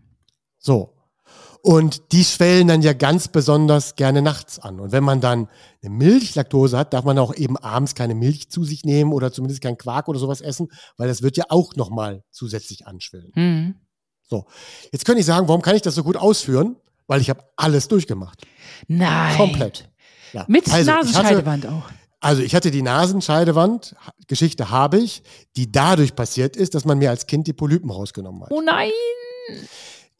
So. 0.59 0.95
Und 1.63 2.13
die 2.13 2.25
schwellen 2.25 2.69
dann 2.69 2.81
ja 2.81 2.95
ganz 2.95 3.29
besonders 3.29 3.95
gerne 3.95 4.23
nachts 4.23 4.59
an. 4.59 4.81
Und 4.81 4.93
wenn 4.93 5.05
man 5.05 5.21
dann 5.21 5.49
eine 5.83 5.91
Milchlaktose 5.95 6.79
hat, 6.79 6.95
darf 6.95 7.05
man 7.05 7.19
auch 7.19 7.35
eben 7.35 7.57
abends 7.59 7.95
keine 7.95 8.15
Milch 8.15 8.49
zu 8.51 8.65
sich 8.65 8.85
nehmen 8.85 9.13
oder 9.13 9.31
zumindest 9.31 9.61
kein 9.63 9.77
Quark 9.77 10.09
oder 10.09 10.19
sowas 10.19 10.41
essen, 10.41 10.69
weil 10.97 11.09
das 11.09 11.21
wird 11.23 11.37
ja 11.37 11.45
auch 11.51 11.77
nochmal 11.77 12.23
zusätzlich 12.31 12.87
anschwellen. 12.87 13.33
Hm. 13.35 13.75
So. 14.23 14.47
Jetzt 14.93 15.05
könnte 15.05 15.21
ich 15.21 15.27
sagen, 15.27 15.49
warum 15.49 15.61
kann 15.61 15.77
ich 15.77 15.83
das 15.83 15.95
so 15.95 16.03
gut 16.05 16.17
ausführen? 16.17 16.77
Weil 17.07 17.21
ich 17.21 17.29
habe 17.29 17.43
alles 17.57 17.89
durchgemacht. 17.89 18.47
Nein. 18.89 19.37
Komplett. 19.37 19.91
Ja. 20.33 20.45
Mit 20.49 20.67
Also, 20.73 20.79
ich 20.79 20.89
hatte- 20.97 21.07
Nasenscheidewand 21.07 21.67
auch. 21.67 21.91
Also 22.23 22.43
ich 22.43 22.55
hatte 22.55 22.71
die 22.71 22.83
Nasenscheidewand, 22.83 23.97
Geschichte 24.29 24.69
habe 24.71 24.99
ich, 24.99 25.23
die 25.57 25.73
dadurch 25.73 26.15
passiert 26.15 26.55
ist, 26.55 26.75
dass 26.75 26.85
man 26.85 26.99
mir 26.99 27.09
als 27.11 27.27
Kind 27.27 27.47
die 27.47 27.55
Polypen 27.55 27.91
rausgenommen 27.91 28.43
hat. 28.43 28.51
Oh 28.53 28.61
nein. 28.61 28.91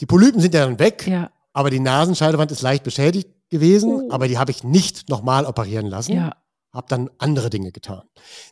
Die 0.01 0.07
Polypen 0.07 0.41
sind 0.41 0.55
ja 0.55 0.65
dann 0.65 0.79
weg, 0.79 1.07
Ja, 1.07 1.31
aber 1.53 1.71
die 1.71 1.81
Nasenscheidewand 1.81 2.51
ist 2.53 2.63
leicht 2.63 2.85
beschädigt 2.85 3.29
gewesen, 3.51 3.91
Oh. 3.91 4.09
aber 4.13 4.29
die 4.29 4.39
habe 4.39 4.51
ich 4.51 4.63
nicht 4.65 5.09
nochmal 5.09 5.45
operieren 5.47 5.87
lassen. 5.87 6.13
ja. 6.15 6.33
Habe 6.73 6.87
dann 6.89 7.11
andere 7.19 7.51
Dinge 7.51 7.73
getan. 7.73 8.03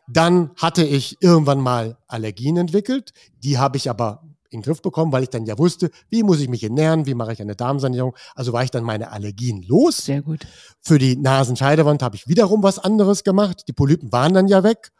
Dann 0.08 0.50
hatte 0.56 0.82
ich 0.84 1.16
irgendwann 1.20 1.60
mal 1.60 1.98
Allergien 2.08 2.56
entwickelt, 2.56 3.12
die 3.44 3.58
habe 3.58 3.76
ich 3.76 3.88
aber 3.88 4.22
in 4.50 4.58
den 4.58 4.64
Griff 4.64 4.82
bekommen, 4.82 5.12
weil 5.12 5.22
ich 5.22 5.28
dann 5.28 5.44
ja 5.46 5.56
wusste, 5.56 5.90
wie 6.08 6.24
muss 6.24 6.40
ich 6.40 6.48
mich 6.48 6.64
ernähren, 6.64 7.06
wie 7.06 7.14
mache 7.14 7.32
ich 7.32 7.40
eine 7.40 7.54
Darmsanierung. 7.54 8.16
Also 8.34 8.52
war 8.52 8.64
ich 8.64 8.72
dann 8.72 8.82
meine 8.82 9.12
Allergien 9.12 9.62
los. 9.62 9.98
Sehr 9.98 10.22
gut. 10.22 10.46
Für 10.80 10.98
die 10.98 11.16
Nasenscheidewand 11.16 12.02
habe 12.02 12.16
ich 12.16 12.26
wiederum 12.26 12.62
was 12.64 12.78
anderes 12.80 13.22
gemacht. 13.22 13.64
Die 13.68 13.72
Polypen 13.72 14.10
waren 14.10 14.32
dann 14.34 14.48
ja 14.48 14.64
weg. 14.64 14.90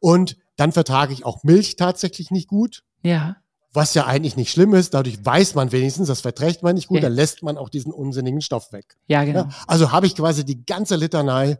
Und 0.00 0.36
dann 0.56 0.72
vertrage 0.72 1.12
ich 1.12 1.24
auch 1.24 1.44
Milch 1.44 1.76
tatsächlich 1.76 2.30
nicht 2.32 2.48
gut, 2.48 2.82
Ja. 3.02 3.36
Was 3.74 3.92
ja 3.94 4.06
eigentlich 4.06 4.36
nicht 4.36 4.50
schlimm 4.52 4.72
ist. 4.74 4.94
Dadurch 4.94 5.18
weiß 5.24 5.54
man 5.56 5.72
wenigstens, 5.72 6.08
das 6.08 6.20
verträgt 6.22 6.62
man 6.62 6.74
nicht 6.76 6.88
gut, 6.88 6.98
Ja. 6.98 7.02
dann 7.02 7.12
lässt 7.12 7.42
man 7.42 7.58
auch 7.58 7.68
diesen 7.68 7.92
unsinnigen 7.92 8.40
Stoff 8.40 8.72
weg. 8.72 8.96
Ja, 9.08 9.24
genau. 9.24 9.40
Ja, 9.40 9.48
also 9.66 9.92
habe 9.92 10.06
ich 10.06 10.14
quasi 10.16 10.44
die 10.44 10.64
ganze 10.64 10.96
Litanei 10.96 11.58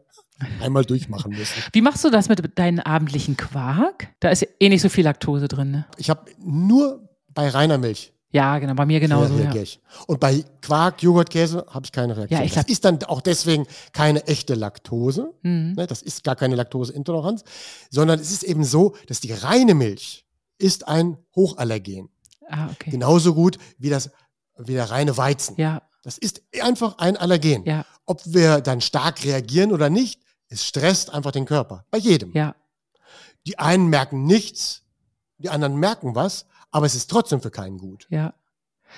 einmal 0.60 0.84
durchmachen 0.84 1.32
müssen. 1.32 1.62
Wie 1.72 1.82
machst 1.82 2.04
du 2.04 2.10
das 2.10 2.28
mit 2.28 2.58
deinem 2.58 2.80
abendlichen 2.80 3.36
Quark? 3.36 4.08
Da 4.20 4.30
ist 4.30 4.42
ja 4.42 4.48
eh 4.60 4.68
nicht 4.68 4.82
so 4.82 4.88
viel 4.88 5.04
Laktose 5.04 5.48
drin, 5.48 5.70
ne? 5.70 5.86
Ich 5.96 6.08
habe 6.10 6.22
nur 6.38 7.08
bei 7.34 7.48
reiner 7.48 7.78
Milch 7.78 8.12
Ja, 8.30 8.58
genau. 8.58 8.74
Bei 8.74 8.84
mir 8.84 8.98
genauso. 8.98 9.32
Ja. 9.38 9.52
Und 10.08 10.18
bei 10.18 10.44
Quark, 10.60 11.02
Joghurt, 11.04 11.30
Käse 11.30 11.64
habe 11.70 11.84
ich 11.86 11.92
keine 11.92 12.16
Reaktion. 12.16 12.40
Ja, 12.40 12.44
ich 12.44 12.52
das 12.52 12.64
hab- 12.64 12.68
ist 12.70 12.84
dann 12.84 13.00
auch 13.04 13.20
deswegen 13.20 13.64
keine 13.92 14.26
echte 14.26 14.54
Laktose. 14.54 15.32
Mhm. 15.42 15.74
Ne, 15.76 15.86
das 15.86 16.02
ist 16.02 16.24
gar 16.24 16.34
keine 16.34 16.56
Laktoseintoleranz, 16.56 17.44
sondern 17.90 18.18
es 18.18 18.32
ist 18.32 18.42
eben 18.42 18.64
so, 18.64 18.96
dass 19.06 19.20
die 19.20 19.32
reine 19.32 19.74
Milch 19.74 20.23
ist 20.58 20.86
ein 20.88 21.18
Hochallergen. 21.34 22.08
Ah, 22.48 22.68
okay. 22.70 22.90
Genauso 22.90 23.34
gut 23.34 23.58
wie, 23.78 23.90
das, 23.90 24.10
wie 24.58 24.74
der 24.74 24.90
reine 24.90 25.16
Weizen. 25.16 25.56
Ja, 25.58 25.82
Das 26.02 26.18
ist 26.18 26.42
einfach 26.60 26.98
ein 26.98 27.16
Allergen. 27.16 27.64
ja, 27.64 27.84
Ob 28.06 28.20
wir 28.26 28.60
dann 28.60 28.80
stark 28.80 29.24
reagieren 29.24 29.72
oder 29.72 29.88
nicht, 29.90 30.20
es 30.48 30.64
stresst 30.66 31.10
einfach 31.12 31.32
den 31.32 31.46
Körper. 31.46 31.86
Bei 31.90 31.98
jedem. 31.98 32.32
ja. 32.32 32.54
Die 33.46 33.58
einen 33.58 33.88
merken 33.88 34.24
nichts, 34.24 34.82
die 35.38 35.50
anderen 35.50 35.76
merken 35.76 36.14
was, 36.14 36.46
aber 36.70 36.86
es 36.86 36.94
ist 36.94 37.10
trotzdem 37.10 37.40
für 37.42 37.50
keinen 37.50 37.76
gut. 37.78 38.06
Ja, 38.10 38.32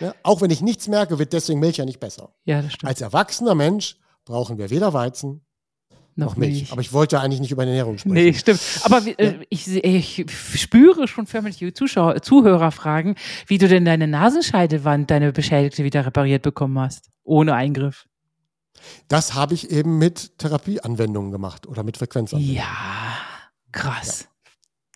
Ja, 0.01 0.15
auch 0.23 0.41
wenn 0.41 0.51
ich 0.51 0.61
nichts 0.61 0.87
merke, 0.89 1.19
wird 1.19 1.33
deswegen 1.33 1.59
Milch 1.61 1.79
ja 1.79 1.85
nicht 1.85 2.01
besser. 2.01 2.35
ja, 2.45 2.63
das 2.63 2.73
stimmt. 2.75 2.89
Als 2.89 3.01
erwachsener 3.01 3.55
Mensch 3.55 3.97
brauchen 4.25 4.59
wir 4.59 4.71
weder 4.71 4.93
Weizen 4.93 5.46
Noch 6.17 6.37
Milch. 6.37 6.61
nicht. 6.61 6.73
Aber 6.73 6.81
ich 6.81 6.95
wollte 6.95 7.21
eigentlich 7.21 7.41
nicht 7.41 7.53
über 7.53 7.65
Ernährung 7.65 7.99
sprechen. 7.99 8.15
Nee, 8.15 8.33
stimmt. 8.33 8.61
Aber 8.85 9.07
äh, 9.07 9.45
ich, 9.51 9.69
ich 9.69 10.27
spüre 10.55 11.07
schon 11.09 11.27
förmlich 11.27 11.63
Zuschauer, 11.75 12.23
Zuhörer 12.23 12.73
fragen, 12.73 13.17
wie 13.47 13.59
du 13.59 13.69
denn 13.69 13.85
deine 13.85 14.07
Nasenscheidewand, 14.07 15.11
deine 15.11 15.33
beschädigte, 15.33 15.85
wieder 15.85 16.07
repariert 16.07 16.43
bekommen 16.43 16.79
hast. 16.79 17.11
Ohne 17.23 17.55
Eingriff. 17.55 18.07
Das 19.09 19.35
habe 19.35 19.55
ich 19.55 19.71
eben 19.71 19.99
mit 19.99 20.39
Therapieanwendungen 20.39 21.33
gemacht 21.33 21.67
oder 21.67 21.83
mit 21.83 21.99
Frequenzanwendungen. 21.99 22.57
Ja, 22.57 23.19
krass. 23.73 24.29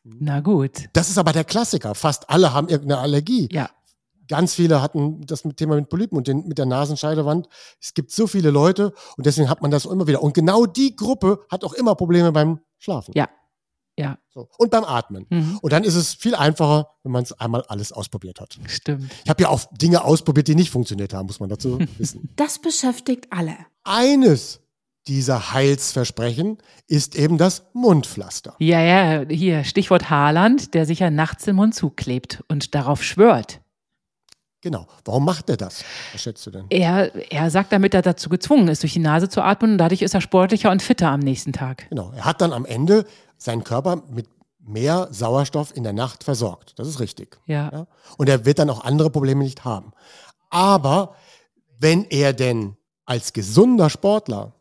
Na 0.02 0.40
gut. 0.40 0.88
Das 0.94 1.10
ist 1.10 1.18
aber 1.18 1.32
der 1.32 1.44
Klassiker. 1.44 1.94
Fast 1.94 2.30
alle 2.30 2.54
haben 2.54 2.68
irgendeine 2.68 3.00
Allergie. 3.00 3.48
Ja, 3.52 3.68
Ganz 4.30 4.54
viele 4.54 4.80
hatten 4.80 5.26
das 5.26 5.44
mit 5.44 5.56
Thema 5.56 5.74
mit 5.74 5.88
Polypen 5.88 6.16
und 6.16 6.28
den, 6.28 6.46
mit 6.46 6.56
der 6.56 6.64
Nasenscheidewand. 6.64 7.48
Es 7.80 7.94
gibt 7.94 8.12
so 8.12 8.28
viele 8.28 8.50
Leute 8.50 8.92
und 9.16 9.26
deswegen 9.26 9.50
hat 9.50 9.60
man 9.60 9.72
das 9.72 9.86
immer 9.86 10.06
wieder. 10.06 10.22
Und 10.22 10.34
genau 10.34 10.66
die 10.66 10.94
Gruppe 10.94 11.40
hat 11.50 11.64
auch 11.64 11.72
immer 11.72 11.96
Probleme 11.96 12.30
beim 12.30 12.60
Schlafen. 12.78 13.12
Ja. 13.16 13.28
Ja. 13.98 14.18
So. 14.28 14.48
Und 14.56 14.70
beim 14.70 14.84
Atmen. 14.84 15.26
mhm. 15.30 15.58
Und 15.60 15.72
dann 15.72 15.82
ist 15.82 15.96
es 15.96 16.14
viel 16.14 16.36
einfacher, 16.36 16.90
wenn 17.02 17.10
man 17.10 17.24
es 17.24 17.32
einmal 17.32 17.62
alles 17.62 17.90
ausprobiert 17.90 18.40
hat. 18.40 18.56
stimmt. 18.68 19.10
Ich 19.24 19.28
habe 19.28 19.42
ja 19.42 19.48
auch 19.48 19.62
Dinge 19.72 20.04
ausprobiert, 20.04 20.46
die 20.46 20.54
nicht 20.54 20.70
funktioniert 20.70 21.12
haben, 21.12 21.26
muss 21.26 21.40
man 21.40 21.48
dazu 21.48 21.80
wissen. 21.98 22.28
Das 22.36 22.60
beschäftigt 22.60 23.26
alle. 23.30 23.56
Eines 23.82 24.60
dieser 25.08 25.52
Heilsversprechen 25.52 26.58
ist 26.86 27.16
eben 27.16 27.36
das 27.36 27.64
Mundpflaster. 27.72 28.54
Ja, 28.60 28.80
ja, 28.80 29.24
hier, 29.28 29.64
Stichwort 29.64 30.08
Haaland, 30.08 30.72
der 30.74 30.86
sich 30.86 31.00
ja 31.00 31.10
nachts 31.10 31.46
den 31.46 31.56
Mund 31.56 31.74
zuklebt 31.74 32.44
und 32.46 32.76
darauf 32.76 33.02
schwört. 33.02 33.60
Genau. 34.62 34.86
Warum 35.04 35.24
macht 35.24 35.48
er 35.48 35.56
das? 35.56 35.84
Was 36.12 36.22
schätzt 36.22 36.46
du 36.46 36.50
denn? 36.50 36.66
Er, 36.68 37.14
er 37.32 37.50
sagt 37.50 37.72
damit, 37.72 37.94
er 37.94 38.02
dazu 38.02 38.28
gezwungen 38.28 38.68
ist, 38.68 38.82
durch 38.82 38.92
die 38.92 38.98
Nase 38.98 39.28
zu 39.28 39.42
atmen 39.42 39.72
und 39.72 39.78
dadurch 39.78 40.02
ist 40.02 40.14
er 40.14 40.20
sportlicher 40.20 40.70
und 40.70 40.82
fitter 40.82 41.10
am 41.10 41.20
nächsten 41.20 41.52
Tag. 41.52 41.88
Genau. 41.88 42.12
Er 42.14 42.26
hat 42.26 42.40
dann 42.40 42.52
am 42.52 42.66
Ende 42.66 43.06
seinen 43.38 43.64
Körper 43.64 44.02
mit 44.10 44.28
mehr 44.58 45.08
Sauerstoff 45.10 45.74
in 45.74 45.82
der 45.82 45.94
Nacht 45.94 46.24
versorgt. 46.24 46.78
Das 46.78 46.86
ist 46.86 47.00
richtig. 47.00 47.38
Ja. 47.46 47.70
Ja? 47.72 47.86
Und 48.18 48.28
er 48.28 48.44
wird 48.44 48.58
dann 48.58 48.70
auch 48.70 48.84
andere 48.84 49.10
Probleme 49.10 49.42
nicht 49.42 49.64
haben. 49.64 49.92
Aber 50.50 51.16
wenn 51.78 52.04
er 52.04 52.32
denn 52.32 52.76
als 53.06 53.32
gesunder 53.32 53.88
Sportler 53.88 54.52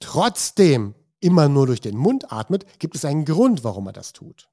trotzdem 0.00 0.94
immer 1.20 1.48
nur 1.48 1.66
durch 1.66 1.80
den 1.80 1.96
Mund 1.96 2.32
atmet, 2.32 2.66
gibt 2.78 2.96
es 2.96 3.04
einen 3.04 3.24
Grund, 3.24 3.62
warum 3.62 3.86
er 3.86 3.92
das 3.92 4.12
tut. 4.12 4.48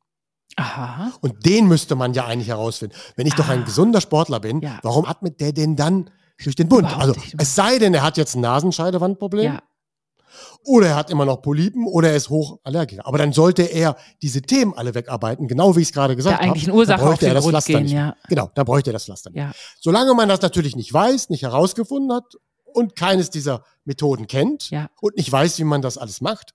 Aha. 0.55 1.11
Und 1.21 1.45
den 1.45 1.67
müsste 1.67 1.95
man 1.95 2.13
ja 2.13 2.25
eigentlich 2.25 2.49
herausfinden. 2.49 2.95
Wenn 3.15 3.27
ich 3.27 3.35
doch 3.35 3.47
ein 3.49 3.61
Ah. 3.61 3.65
gesunder 3.65 4.01
Sportler 4.01 4.39
bin, 4.39 4.61
Ja. 4.61 4.79
warum 4.83 5.05
atmet 5.05 5.39
der 5.39 5.53
denn 5.53 5.75
dann 5.75 6.09
durch 6.43 6.55
den 6.55 6.67
Mund? 6.67 6.81
Überhaupt 6.81 7.01
Also 7.01 7.13
nicht. 7.19 7.35
es 7.37 7.55
sei 7.55 7.79
denn, 7.79 7.93
er 7.93 8.01
hat 8.03 8.17
jetzt 8.17 8.35
ein 8.35 8.41
Nasenscheidewandproblem 8.41 9.45
Ja, 9.45 9.61
oder 10.65 10.87
er 10.87 10.95
hat 10.95 11.09
immer 11.09 11.25
noch 11.25 11.41
Polypen 11.41 11.85
oder 11.87 12.09
er 12.09 12.15
ist 12.15 12.29
hochallergiker. 12.29 13.05
Aber 13.05 13.17
dann 13.17 13.31
sollte 13.33 13.63
er 13.63 13.95
diese 14.21 14.41
Themen 14.41 14.73
alle 14.75 14.93
wegarbeiten, 14.95 15.47
genau 15.47 15.75
wie 15.75 15.81
ich 15.81 15.87
es 15.89 15.93
gerade 15.93 16.15
gesagt 16.15 16.35
habe. 16.35 16.43
eigentlichen 16.43 16.69
Dann 16.71 16.77
Ursache 16.77 17.07
auf 17.07 17.19
den 17.19 17.29
er 17.29 17.33
das 17.35 17.43
Grund 17.43 17.53
Pflaster 17.53 17.73
gehen, 17.73 17.83
nicht. 17.83 17.91
ja. 17.93 18.15
Genau, 18.27 18.49
dann 18.55 18.65
bräuchte 18.65 18.89
er 18.89 18.93
das 18.93 19.05
Pflaster 19.05 19.29
nicht. 19.29 19.39
Ja. 19.39 19.51
Solange 19.79 20.13
man 20.13 20.27
das 20.29 20.41
natürlich 20.41 20.75
nicht 20.75 20.91
weiß, 20.93 21.29
nicht 21.29 21.43
herausgefunden 21.43 22.11
hat 22.13 22.25
und 22.65 22.95
keines 22.95 23.29
dieser 23.29 23.63
Methoden 23.85 24.27
kennt 24.27 24.69
Ja. 24.71 24.89
und 25.01 25.15
nicht 25.17 25.31
weiß, 25.31 25.57
wie 25.59 25.63
man 25.63 25.81
das 25.81 25.97
alles 25.97 26.21
macht, 26.21 26.53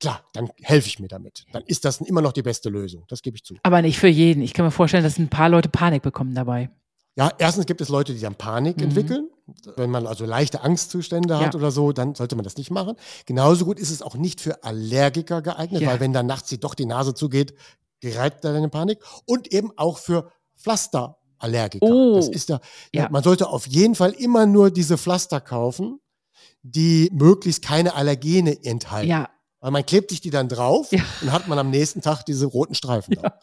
klar, 0.00 0.24
dann 0.32 0.50
helfe 0.62 0.88
ich 0.88 0.98
mir 0.98 1.08
damit. 1.08 1.44
Dann 1.52 1.62
ist 1.64 1.84
das 1.84 2.00
immer 2.00 2.20
noch 2.22 2.32
die 2.32 2.42
beste 2.42 2.68
Lösung. 2.68 3.04
Das 3.08 3.22
gebe 3.22 3.36
ich 3.36 3.44
zu. 3.44 3.54
Aber 3.62 3.82
nicht 3.82 3.98
für 3.98 4.08
jeden. 4.08 4.42
Ich 4.42 4.54
kann 4.54 4.64
mir 4.64 4.70
vorstellen, 4.70 5.04
dass 5.04 5.18
ein 5.18 5.28
paar 5.28 5.48
Leute 5.48 5.68
Panik 5.68 6.02
bekommen 6.02 6.34
dabei. 6.34 6.70
Ja, 7.16 7.32
erstens 7.38 7.66
gibt 7.66 7.80
es 7.80 7.88
Leute, 7.88 8.14
die 8.14 8.20
dann 8.20 8.36
Panik 8.36 8.76
Mhm. 8.76 8.84
entwickeln. 8.84 9.28
Wenn 9.76 9.90
man 9.90 10.06
also 10.06 10.24
leichte 10.24 10.60
Angstzustände 10.62 11.34
Ja. 11.34 11.40
hat 11.40 11.54
oder 11.56 11.70
so, 11.72 11.90
dann 11.92 12.14
sollte 12.14 12.36
man 12.36 12.44
das 12.44 12.56
nicht 12.58 12.70
machen. 12.70 12.94
Genauso 13.26 13.64
gut 13.64 13.80
ist 13.80 13.90
es 13.90 14.02
auch 14.02 14.14
nicht 14.14 14.40
für 14.40 14.62
Allergiker 14.62 15.42
geeignet, 15.42 15.82
Ja. 15.82 15.88
weil 15.90 16.00
wenn 16.00 16.12
dann 16.12 16.26
nachts 16.26 16.48
sie 16.50 16.58
doch 16.60 16.74
die 16.74 16.84
Nase 16.86 17.14
zugeht, 17.14 17.54
gerät 18.00 18.34
er 18.44 18.52
dann 18.52 18.62
in 18.64 18.70
Panik. 18.70 18.98
Und 19.24 19.52
eben 19.52 19.72
auch 19.76 19.98
für 19.98 20.30
Pflasterallergiker. 20.56 21.86
Oh. 21.86 22.16
Das 22.16 22.28
ist 22.28 22.48
ja, 22.48 22.60
Ja. 22.94 23.08
man 23.10 23.22
sollte 23.24 23.48
auf 23.48 23.66
jeden 23.66 23.94
Fall 23.94 24.12
immer 24.12 24.46
nur 24.46 24.70
diese 24.70 24.96
Pflaster 24.98 25.40
kaufen, 25.40 26.00
die 26.62 27.10
möglichst 27.12 27.62
keine 27.62 27.94
Allergene 27.94 28.62
enthalten. 28.64 29.08
Ja, 29.10 29.28
Weil 29.60 29.70
man 29.72 29.84
klebt 29.84 30.10
sich 30.10 30.20
die 30.20 30.30
dann 30.30 30.48
drauf 30.48 30.92
Ja. 30.92 31.02
und 31.22 31.32
hat 31.32 31.48
man 31.48 31.58
am 31.58 31.70
nächsten 31.70 32.00
Tag 32.02 32.24
diese 32.24 32.46
roten 32.46 32.74
Streifen. 32.74 33.16
da. 33.20 33.38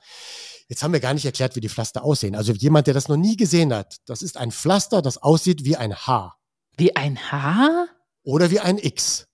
Jetzt 0.67 0.81
haben 0.81 0.93
wir 0.93 0.99
gar 0.99 1.13
nicht 1.13 1.25
erklärt, 1.25 1.55
wie 1.55 1.59
die 1.61 1.69
Pflaster 1.69 2.03
aussehen. 2.03 2.35
Also 2.35 2.51
jemand, 2.53 2.87
der 2.87 2.93
das 2.93 3.07
noch 3.07 3.17
nie 3.17 3.37
gesehen 3.37 3.73
hat, 3.73 3.97
das 4.05 4.21
ist 4.21 4.37
ein 4.37 4.51
Pflaster, 4.51 5.01
das 5.01 5.17
aussieht 5.21 5.63
wie 5.65 5.75
ein 5.77 5.95
H 5.95 6.35
wie 6.77 6.95
ein 6.95 7.17
Haar? 7.31 7.87
oder 8.23 8.49
wie 8.51 8.59
ein 8.59 8.77
X. 8.77 9.27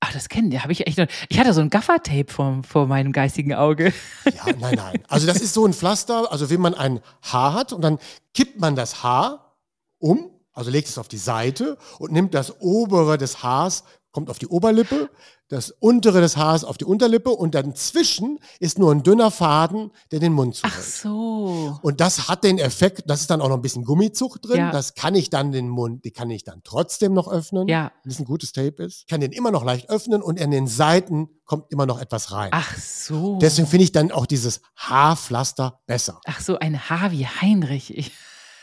Ach, 0.00 0.12
das 0.12 0.28
kennen 0.28 0.50
die. 0.50 0.60
Habe 0.60 0.70
ich 0.72 0.86
echt 0.86 0.98
noch. 0.98 1.06
Ich 1.28 1.38
hatte 1.40 1.52
so 1.54 1.60
ein 1.60 1.70
Gaffertape 1.70 2.32
vor, 2.32 2.62
vor 2.62 2.86
meinem 2.86 3.10
geistigen 3.10 3.54
Auge. 3.54 3.92
Ja, 4.26 4.52
nein, 4.60 4.74
nein. 4.76 5.02
Also 5.08 5.26
das 5.26 5.40
ist 5.40 5.54
so 5.54 5.66
ein 5.66 5.72
Pflaster, 5.72 6.30
also 6.30 6.50
wenn 6.50 6.60
man 6.60 6.74
ein 6.74 7.00
Haar 7.22 7.54
hat 7.54 7.72
und 7.72 7.80
dann 7.82 7.98
kippt 8.34 8.60
man 8.60 8.76
das 8.76 9.02
Haar 9.02 9.56
um, 9.98 10.30
also 10.52 10.70
legt 10.70 10.88
es 10.88 10.98
auf 10.98 11.08
die 11.08 11.16
Seite 11.18 11.78
und 11.98 12.12
nimmt 12.12 12.34
das 12.34 12.60
obere 12.60 13.18
des 13.18 13.42
Haars, 13.42 13.82
kommt 14.10 14.30
auf 14.30 14.38
die 14.38 14.46
Oberlippe, 14.46 15.10
das 15.48 15.70
untere 15.70 16.20
des 16.20 16.36
Haars 16.36 16.64
auf 16.64 16.76
die 16.78 16.84
Unterlippe 16.84 17.30
und 17.30 17.54
dann 17.54 17.74
zwischen 17.74 18.38
ist 18.58 18.78
nur 18.78 18.90
ein 18.92 19.02
dünner 19.02 19.30
Faden, 19.30 19.90
der 20.10 20.18
den 20.20 20.32
Mund 20.32 20.58
Ach 20.62 20.70
zuhält. 20.70 20.94
so. 20.94 21.78
Und 21.82 22.00
das 22.00 22.28
hat 22.28 22.42
den 22.44 22.58
Effekt, 22.58 23.02
das 23.06 23.20
ist 23.20 23.30
dann 23.30 23.40
auch 23.40 23.48
noch 23.48 23.56
ein 23.56 23.62
bisschen 23.62 23.84
Gummizucht 23.84 24.46
drin. 24.48 24.58
Ja. 24.58 24.70
Das 24.72 24.94
kann 24.94 25.14
ich 25.14 25.30
dann 25.30 25.52
den 25.52 25.68
Mund, 25.68 26.04
die 26.04 26.10
kann 26.10 26.30
ich 26.30 26.42
dann 26.44 26.62
trotzdem 26.64 27.12
noch 27.14 27.28
öffnen, 27.28 27.68
Ja. 27.68 27.92
wenn 28.02 28.12
es 28.12 28.18
ein 28.18 28.24
gutes 28.24 28.52
Tape 28.52 28.82
ist. 28.82 29.00
Ich 29.02 29.06
kann 29.06 29.20
den 29.20 29.32
immer 29.32 29.50
noch 29.50 29.64
leicht 29.64 29.88
öffnen 29.90 30.22
und 30.22 30.40
an 30.40 30.50
den 30.50 30.66
Seiten 30.66 31.28
kommt 31.44 31.70
immer 31.70 31.86
noch 31.86 32.00
etwas 32.00 32.32
rein. 32.32 32.50
Ach 32.52 32.76
so. 32.76 33.38
Deswegen 33.40 33.68
finde 33.68 33.84
ich 33.84 33.92
dann 33.92 34.10
auch 34.10 34.26
dieses 34.26 34.60
Haarpflaster 34.76 35.80
besser. 35.86 36.20
Ach 36.26 36.40
so, 36.40 36.58
ein 36.58 36.88
Haar 36.90 37.10
wie 37.12 37.26
Heinrich. 37.26 37.96
Ich, 37.96 38.12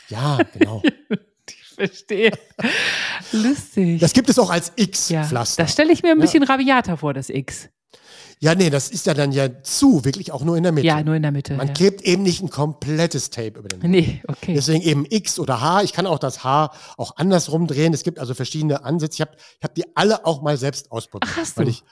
Ja, 0.08 0.38
genau. 0.52 0.82
verstehe. 1.76 2.32
Lustig. 3.32 4.00
Das 4.00 4.12
gibt 4.12 4.28
es 4.28 4.38
auch 4.38 4.50
als 4.50 4.72
ja, 4.76 4.84
X-Pflaster. 4.84 5.62
das 5.62 5.72
stelle 5.72 5.92
ich 5.92 6.02
mir 6.02 6.10
ein 6.10 6.18
Ja. 6.18 6.22
bisschen 6.22 6.42
rabiater 6.42 6.96
vor, 6.96 7.14
das 7.14 7.28
X. 7.30 7.68
Ja, 8.38 8.54
nee, 8.54 8.68
das 8.68 8.90
ist 8.90 9.06
ja 9.06 9.14
dann 9.14 9.32
ja 9.32 9.62
zu, 9.62 10.04
wirklich 10.04 10.30
auch 10.30 10.42
nur 10.44 10.58
in 10.58 10.62
der 10.62 10.72
Mitte. 10.72 10.86
Ja, 10.86 11.02
nur 11.02 11.14
in 11.14 11.22
der 11.22 11.32
Mitte. 11.32 11.54
Man 11.54 11.68
ja. 11.68 11.72
klebt 11.72 12.02
eben 12.02 12.22
nicht 12.22 12.42
ein 12.42 12.50
komplettes 12.50 13.30
Tape 13.30 13.58
über 13.58 13.68
den 13.68 13.80
Mund. 13.80 13.90
Nee, 13.90 14.22
okay. 14.28 14.52
Deswegen 14.52 14.82
eben 14.82 15.06
X 15.08 15.38
oder 15.38 15.62
H. 15.62 15.82
Ich 15.84 15.94
kann 15.94 16.06
auch 16.06 16.18
das 16.18 16.44
H 16.44 16.70
auch 16.98 17.16
andersrum 17.16 17.66
drehen. 17.66 17.94
Es 17.94 18.02
gibt 18.02 18.18
also 18.18 18.34
verschiedene 18.34 18.84
Ansätze. 18.84 19.14
Ich 19.14 19.20
habe 19.22 19.30
ich 19.36 19.64
hab 19.64 19.74
die 19.74 19.84
alle 19.96 20.26
auch 20.26 20.42
mal 20.42 20.58
selbst 20.58 20.92
ausprobiert. 20.92 21.32
Ach, 21.34 21.38
hast 21.38 21.56
weil 21.56 21.64
du? 21.64 21.70
Ich, 21.70 21.82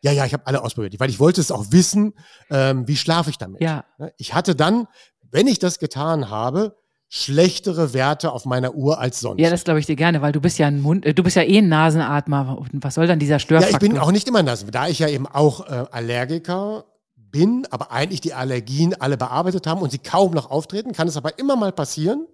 ja, 0.00 0.12
ja, 0.12 0.24
ich 0.24 0.32
habe 0.32 0.46
alle 0.46 0.62
ausprobiert, 0.62 0.98
weil 0.98 1.10
ich 1.10 1.20
wollte 1.20 1.42
es 1.42 1.50
auch 1.50 1.66
wissen, 1.68 2.14
ähm, 2.50 2.88
wie 2.88 2.96
schlafe 2.96 3.28
ich 3.28 3.36
damit. 3.36 3.60
Ja. 3.60 3.84
Ne? 3.98 4.14
Ich 4.16 4.32
hatte 4.32 4.54
dann, 4.54 4.86
wenn 5.30 5.46
ich 5.46 5.58
das 5.58 5.78
getan 5.78 6.30
habe, 6.30 6.79
schlechtere 7.12 7.92
Werte 7.92 8.30
auf 8.32 8.44
meiner 8.46 8.74
Uhr 8.74 9.00
als 9.00 9.18
sonst. 9.20 9.40
Ja, 9.40 9.50
das 9.50 9.64
glaube 9.64 9.80
ich 9.80 9.86
dir 9.86 9.96
gerne, 9.96 10.22
weil 10.22 10.30
du 10.32 10.40
bist 10.40 10.58
ja 10.58 10.68
ein 10.68 10.80
Mund, 10.80 11.04
äh, 11.04 11.12
du 11.12 11.22
bist 11.24 11.34
ja 11.36 11.42
eh 11.42 11.58
ein 11.58 11.68
Nasenatmer. 11.68 12.56
Und 12.56 12.70
was 12.84 12.94
soll 12.94 13.06
dann 13.08 13.18
dieser 13.18 13.34
Ja, 13.34 13.38
Störfaktor? 13.40 13.74
ich 13.82 13.88
bin 13.90 13.98
auch 13.98 14.12
nicht 14.12 14.28
immer 14.28 14.42
das. 14.44 14.64
Da 14.66 14.86
ich 14.88 15.00
ja 15.00 15.08
eben 15.08 15.26
auch 15.26 15.66
äh, 15.68 15.84
Allergiker 15.90 16.84
bin, 17.16 17.66
aber 17.70 17.90
eigentlich 17.90 18.20
die 18.20 18.32
Allergien 18.32 18.94
alle 19.00 19.16
bearbeitet 19.16 19.66
haben 19.66 19.82
und 19.82 19.90
sie 19.90 19.98
kaum 19.98 20.32
noch 20.32 20.50
auftreten, 20.50 20.92
kann 20.92 21.08
es 21.08 21.16
aber 21.16 21.38
immer 21.38 21.56
mal 21.56 21.72
passieren, 21.72 22.26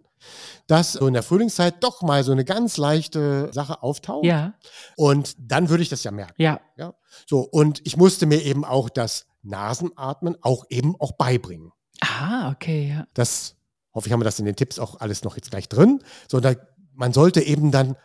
dass 0.66 0.92
so 0.94 1.06
in 1.06 1.14
der 1.14 1.22
Frühlingszeit 1.22 1.82
doch 1.82 2.02
mal 2.02 2.22
so 2.22 2.32
eine 2.32 2.44
ganz 2.44 2.76
leichte 2.76 3.50
Sache 3.52 3.82
auftaucht. 3.82 4.26
Ja, 4.26 4.54
Und 4.96 5.36
dann 5.38 5.70
würde 5.70 5.82
ich 5.82 5.88
das 5.88 6.04
ja 6.04 6.10
merken. 6.10 6.34
ja. 6.36 6.60
Ja? 6.76 6.92
So, 7.26 7.40
und 7.40 7.80
ich 7.84 7.96
musste 7.96 8.26
mir 8.26 8.42
eben 8.42 8.64
auch 8.64 8.90
das 8.90 9.26
Nasenatmen 9.42 10.36
auch 10.42 10.64
eben 10.68 10.94
auch 10.98 11.12
beibringen. 11.12 11.72
Ah, 12.02 12.50
okay, 12.50 12.90
ja. 12.94 13.06
Das 13.14 13.54
hoffe 13.96 14.06
ich, 14.06 14.12
haben 14.12 14.20
wir 14.20 14.24
das 14.24 14.38
in 14.38 14.44
den 14.44 14.54
Tipps 14.54 14.78
auch 14.78 15.00
alles 15.00 15.24
noch 15.24 15.36
jetzt 15.36 15.50
gleich 15.50 15.68
drin. 15.68 16.00
So, 16.30 16.38
da, 16.38 16.54
man 16.94 17.12
sollte 17.12 17.40
eben 17.40 17.72
dann 17.72 17.96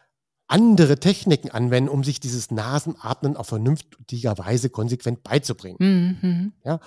andere 0.47 0.99
Techniken 0.99 1.51
anwenden, 1.51 1.89
um 1.89 2.03
sich 2.03 2.19
dieses 2.19 2.49
Nasenatmen 2.49 3.37
auf 3.37 3.47
vernünftiger 3.47 4.37
Weise 4.37 4.69
konsequent 4.69 5.23
beizubringen. 5.23 5.77
Mhm. 5.79 6.53
Ja? 6.65 6.79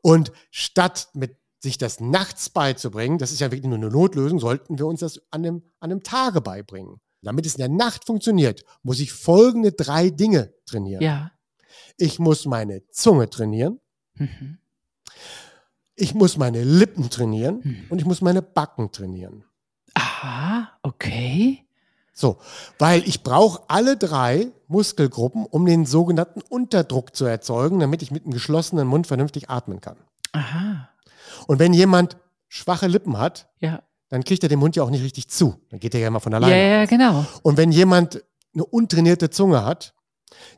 Und 0.00 0.32
statt 0.50 1.08
mit 1.12 1.36
sich 1.60 1.78
das 1.78 2.00
nachts 2.00 2.50
beizubringen, 2.50 3.18
das 3.18 3.30
ist 3.30 3.40
ja 3.40 3.52
wirklich 3.52 3.68
nur 3.68 3.76
eine 3.76 3.90
Notlösung, 3.90 4.40
sollten 4.40 4.78
wir 4.78 4.86
uns 4.86 5.00
das 5.00 5.18
an 5.30 5.44
einem, 5.44 5.62
an 5.78 5.92
einem 5.92 6.02
Tage 6.02 6.40
beibringen. 6.40 7.00
Damit 7.20 7.46
es 7.46 7.54
in 7.54 7.60
der 7.60 7.68
Nacht 7.68 8.04
funktioniert, 8.06 8.64
muss 8.82 8.98
ich 8.98 9.12
folgende 9.12 9.70
drei 9.70 10.10
Dinge 10.10 10.52
trainieren. 10.66 11.02
Ja. 11.02 11.30
Ich 11.96 12.18
muss 12.18 12.46
meine 12.46 12.88
Zunge 12.88 13.30
trainieren, 13.30 13.78
Mhm. 14.14 14.58
Ich 15.96 16.14
muss 16.14 16.36
meine 16.36 16.62
Lippen 16.64 17.10
trainieren 17.10 17.62
Hm. 17.62 17.76
und 17.90 17.98
ich 17.98 18.04
muss 18.04 18.20
meine 18.20 18.42
Backen 18.42 18.90
trainieren. 18.92 19.44
Aha, 19.94 20.70
okay. 20.82 21.64
So, 22.14 22.38
weil 22.78 23.06
ich 23.08 23.22
brauche 23.22 23.62
alle 23.68 23.96
drei 23.96 24.48
Muskelgruppen, 24.68 25.46
um 25.46 25.64
den 25.66 25.86
sogenannten 25.86 26.40
Unterdruck 26.48 27.16
zu 27.16 27.24
erzeugen, 27.24 27.80
damit 27.80 28.02
ich 28.02 28.10
mit 28.10 28.24
einem 28.24 28.32
geschlossenen 28.34 28.86
Mund 28.86 29.06
vernünftig 29.06 29.48
atmen 29.50 29.80
kann. 29.80 29.96
Aha. 30.32 30.88
Und 31.46 31.58
wenn 31.58 31.72
jemand 31.72 32.16
schwache 32.48 32.86
Lippen 32.86 33.18
hat, 33.18 33.48
Ja. 33.60 33.82
dann 34.10 34.24
kriegt 34.24 34.42
er 34.42 34.48
den 34.50 34.58
Mund 34.58 34.76
ja 34.76 34.82
auch 34.82 34.90
nicht 34.90 35.02
richtig 35.02 35.28
zu. 35.28 35.56
Dann 35.70 35.80
geht 35.80 35.94
er 35.94 36.00
ja 36.00 36.08
immer 36.08 36.20
von 36.20 36.32
Ja, 36.32 36.38
alleine. 36.38 36.70
ja, 36.70 36.84
genau. 36.84 37.24
Und 37.42 37.56
wenn 37.56 37.72
jemand 37.72 38.22
eine 38.54 38.64
untrainierte 38.66 39.30
Zunge 39.30 39.64
hat, 39.64 39.94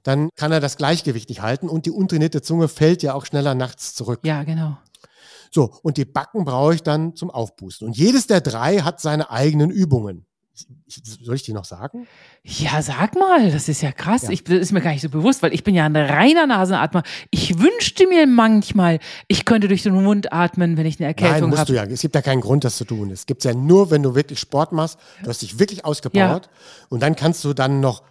dann 0.03 0.29
kann 0.37 0.51
er 0.53 0.61
das 0.61 0.77
Gleichgewicht 0.77 1.29
nicht 1.29 1.41
halten 1.43 1.69
und 1.69 1.87
die 1.87 1.91
untrainierte 1.93 2.43
Zunge 2.43 2.67
fällt 2.69 3.03
ja 3.05 3.15
auch 3.15 3.27
schneller 3.27 3.55
nachts 3.55 3.95
zurück. 3.95 4.21
Ja, 4.25 4.43
genau. 4.43 4.77
So, 5.55 5.73
und 5.83 5.97
die 5.99 6.05
Backen 6.05 6.45
brauche 6.45 6.75
ich 6.75 6.83
dann 6.83 7.15
zum 7.15 7.31
Aufpusten. 7.31 7.87
Und 7.87 7.97
jedes 7.97 8.27
der 8.27 8.41
drei 8.41 8.79
hat 8.81 9.01
seine 9.01 9.31
eigenen 9.31 9.71
Übungen. 9.71 10.27
Soll 11.23 11.37
ich 11.37 11.45
die 11.45 11.53
noch 11.53 11.65
sagen? 11.65 12.07
Ja, 12.43 12.83
sag 12.83 13.15
mal, 13.15 13.51
das 13.53 13.69
ist 13.69 13.81
ja 13.81 13.93
krass. 13.93 14.23
Ja. 14.23 14.31
Ich, 14.31 14.43
das 14.45 14.59
ist 14.59 14.73
mir 14.73 14.81
gar 14.81 14.91
nicht 14.91 15.03
so 15.03 15.09
bewusst, 15.09 15.43
weil 15.43 15.55
ich 15.55 15.63
bin 15.65 15.75
ja 15.77 15.85
ein 15.85 15.95
reiner 15.97 16.47
Nasenatmer. 16.47 17.03
Ich 17.31 17.59
wünschte 17.61 18.07
mir 18.09 18.27
manchmal, 18.27 18.99
ich 19.29 19.45
könnte 19.45 19.69
durch 19.69 19.85
den 19.85 19.95
Mund 20.03 20.33
atmen, 20.33 20.77
wenn 20.77 20.87
ich 20.87 20.99
eine 21.01 21.07
Nein, 21.09 21.17
Erkältung 21.17 21.51
musst 21.51 21.61
habe. 21.61 21.73
du 21.73 21.77
ja. 21.77 21.85
Es 21.85 22.01
gibt 22.01 22.15
ja 22.17 22.23
keinen 22.23 22.41
Grund, 22.41 22.65
das 22.65 22.77
zu 22.77 22.85
tun. 22.85 23.11
Es 23.11 23.27
gibt 23.27 23.45
ja 23.45 23.55
nur, 23.55 23.91
wenn 23.93 24.03
du 24.03 24.15
wirklich 24.17 24.41
Sport 24.41 24.73
machst, 24.73 24.99
du 25.23 25.29
hast 25.29 25.43
dich 25.43 25.59
wirklich 25.61 25.85
ausgepowert 25.85 26.51
und 26.89 27.01
dann 27.03 27.15
kannst 27.17 27.45
du 27.45 27.53
dann 27.53 27.79
noch 27.81 28.03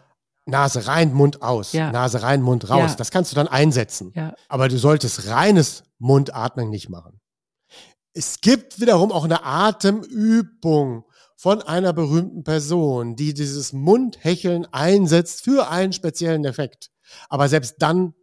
Nase 0.46 0.88
rein, 0.88 1.14
Mund 1.14 1.42
aus, 1.42 1.72
Ja. 1.72 1.92
Nase 1.92 2.24
rein, 2.24 2.42
Mund 2.42 2.70
raus. 2.70 2.92
Ja. 2.92 2.96
Das 2.98 3.12
kannst 3.12 3.32
du 3.32 3.36
dann 3.36 3.48
einsetzen. 3.48 4.12
Ja. 4.16 4.34
Aber 4.50 4.68
du 4.68 4.78
solltest 4.78 5.28
reines 5.30 5.84
Mundatmen 6.00 6.70
nicht 6.70 6.90
machen. 6.90 7.20
Es 8.14 8.42
gibt 8.42 8.80
wiederum 8.80 9.12
auch 9.12 9.24
eine 9.24 9.44
Atemübung 9.44 11.06
von 11.36 11.62
einer 11.62 11.94
berühmten 11.94 12.44
Person, 12.44 13.16
die 13.16 13.34
dieses 13.34 13.74
Mundhecheln 13.74 14.68
einsetzt 14.72 15.44
für 15.44 15.70
einen 15.70 15.94
speziellen 15.94 16.46
Effekt. 16.46 16.92
Aber 17.30 17.50
selbst 17.50 17.76
dann 17.80 18.14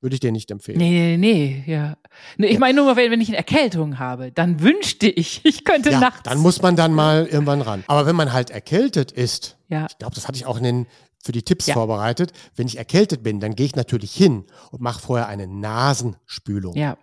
würde 0.00 0.14
ich 0.14 0.20
dir 0.20 0.32
nicht 0.32 0.50
empfehlen. 0.50 0.78
Nee, 0.78 1.16
nee, 1.16 1.62
nee, 1.64 1.72
ja. 1.72 1.96
Nee, 2.36 2.48
ich 2.48 2.58
meine 2.58 2.80
nur, 2.82 2.96
wenn, 2.96 3.10
wenn 3.10 3.20
ich 3.20 3.28
eine 3.28 3.38
Erkältung 3.38 3.98
habe, 3.98 4.30
dann 4.30 4.60
wünschte 4.60 5.08
ich, 5.08 5.40
ich 5.44 5.64
könnte 5.64 5.90
Ja, 5.90 6.00
nachts. 6.00 6.22
dann 6.24 6.38
muss 6.38 6.60
man 6.60 6.76
dann 6.76 6.92
mal 6.92 7.26
irgendwann 7.26 7.62
ran. 7.62 7.84
Aber 7.86 8.04
wenn 8.06 8.16
man 8.16 8.32
halt 8.32 8.50
erkältet 8.50 9.10
ist, 9.12 9.56
Ja, 9.68 9.86
ich 9.88 9.96
glaube, 9.98 10.14
das 10.14 10.28
hatte 10.28 10.36
ich 10.36 10.44
auch 10.46 10.58
in 10.58 10.64
den, 10.64 10.86
für 11.24 11.32
die 11.32 11.42
Tipps 11.42 11.66
Ja. 11.66 11.74
vorbereitet, 11.74 12.32
wenn 12.56 12.66
ich 12.66 12.76
erkältet 12.78 13.22
bin, 13.22 13.40
dann 13.40 13.54
gehe 13.56 13.66
ich 13.66 13.74
natürlich 13.76 14.12
hin 14.12 14.44
und 14.70 14.80
mache 14.82 15.00
vorher 15.00 15.28
eine 15.28 15.46
Nasenspülung. 15.46 16.74
ja. 16.76 16.96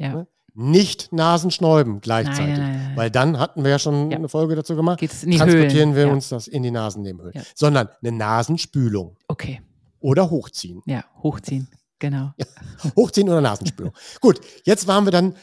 Ja. 0.00 0.26
Nicht 0.54 1.12
Nasenschnäuben 1.12 2.00
gleichzeitig. 2.00 2.58
Nein, 2.58 2.60
nein, 2.72 2.84
nein. 2.88 2.96
Weil 2.96 3.10
dann 3.10 3.38
hatten 3.38 3.64
wir 3.64 3.70
ja 3.70 3.78
schon 3.78 4.10
Ja. 4.10 4.18
eine 4.18 4.28
Folge 4.28 4.54
dazu 4.54 4.76
gemacht. 4.76 5.00
In 5.00 5.08
die 5.30 5.38
transportieren 5.38 5.90
Höhlen. 5.90 5.94
wir 5.96 6.06
ja. 6.06 6.12
uns 6.12 6.28
das 6.28 6.46
in 6.46 6.62
die 6.62 6.70
Nasennebenhöhlen. 6.70 7.34
Ja. 7.36 7.42
Sondern 7.54 7.88
eine 8.02 8.12
Nasenspülung 8.16 9.16
Okay, 9.28 9.62
oder 10.00 10.28
hochziehen. 10.30 10.82
ja, 10.86 11.04
hochziehen. 11.22 11.68
Genau. 11.98 12.32
Hochziehen 12.96 13.28
oder 13.28 13.40
Nasenspülung. 13.40 13.92
Gut, 14.20 14.40
jetzt 14.64 14.88
waren 14.88 15.04
wir 15.04 15.12
dann, 15.12 15.36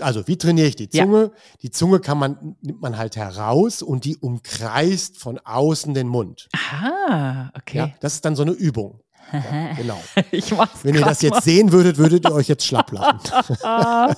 also 0.00 0.26
wie 0.28 0.38
trainiere 0.38 0.68
ich 0.68 0.76
die. 0.76 0.88
Zunge? 0.88 1.32
Die 1.62 1.70
Zunge 1.70 1.98
kann 2.00 2.18
man, 2.18 2.56
nimmt 2.62 2.80
man 2.80 2.96
halt 2.96 3.16
heraus 3.16 3.82
und 3.82 4.04
die 4.04 4.16
umkreist 4.16 5.18
von 5.18 5.38
außen 5.40 5.92
den 5.92 6.06
Mund. 6.08 6.48
Aha, 6.54 7.50
okay. 7.56 7.78
Ja, 7.78 7.90
das 8.00 8.14
ist 8.14 8.24
dann 8.24 8.36
so 8.36 8.42
eine 8.42 8.52
Übung. 8.52 9.00
Ja, 9.32 9.72
genau. 9.74 10.00
Ich 10.30 10.52
mach's 10.52 10.80
Wenn 10.84 10.94
ihr 10.94 11.00
das 11.04 11.22
jetzt 11.22 11.32
mal. 11.34 11.42
sehen 11.42 11.72
würdet, 11.72 11.96
würdet 11.98 12.24
ihr 12.24 12.32
euch 12.32 12.48
jetzt 12.48 12.64
schlapp 12.66 12.92
lachen. 12.92 13.20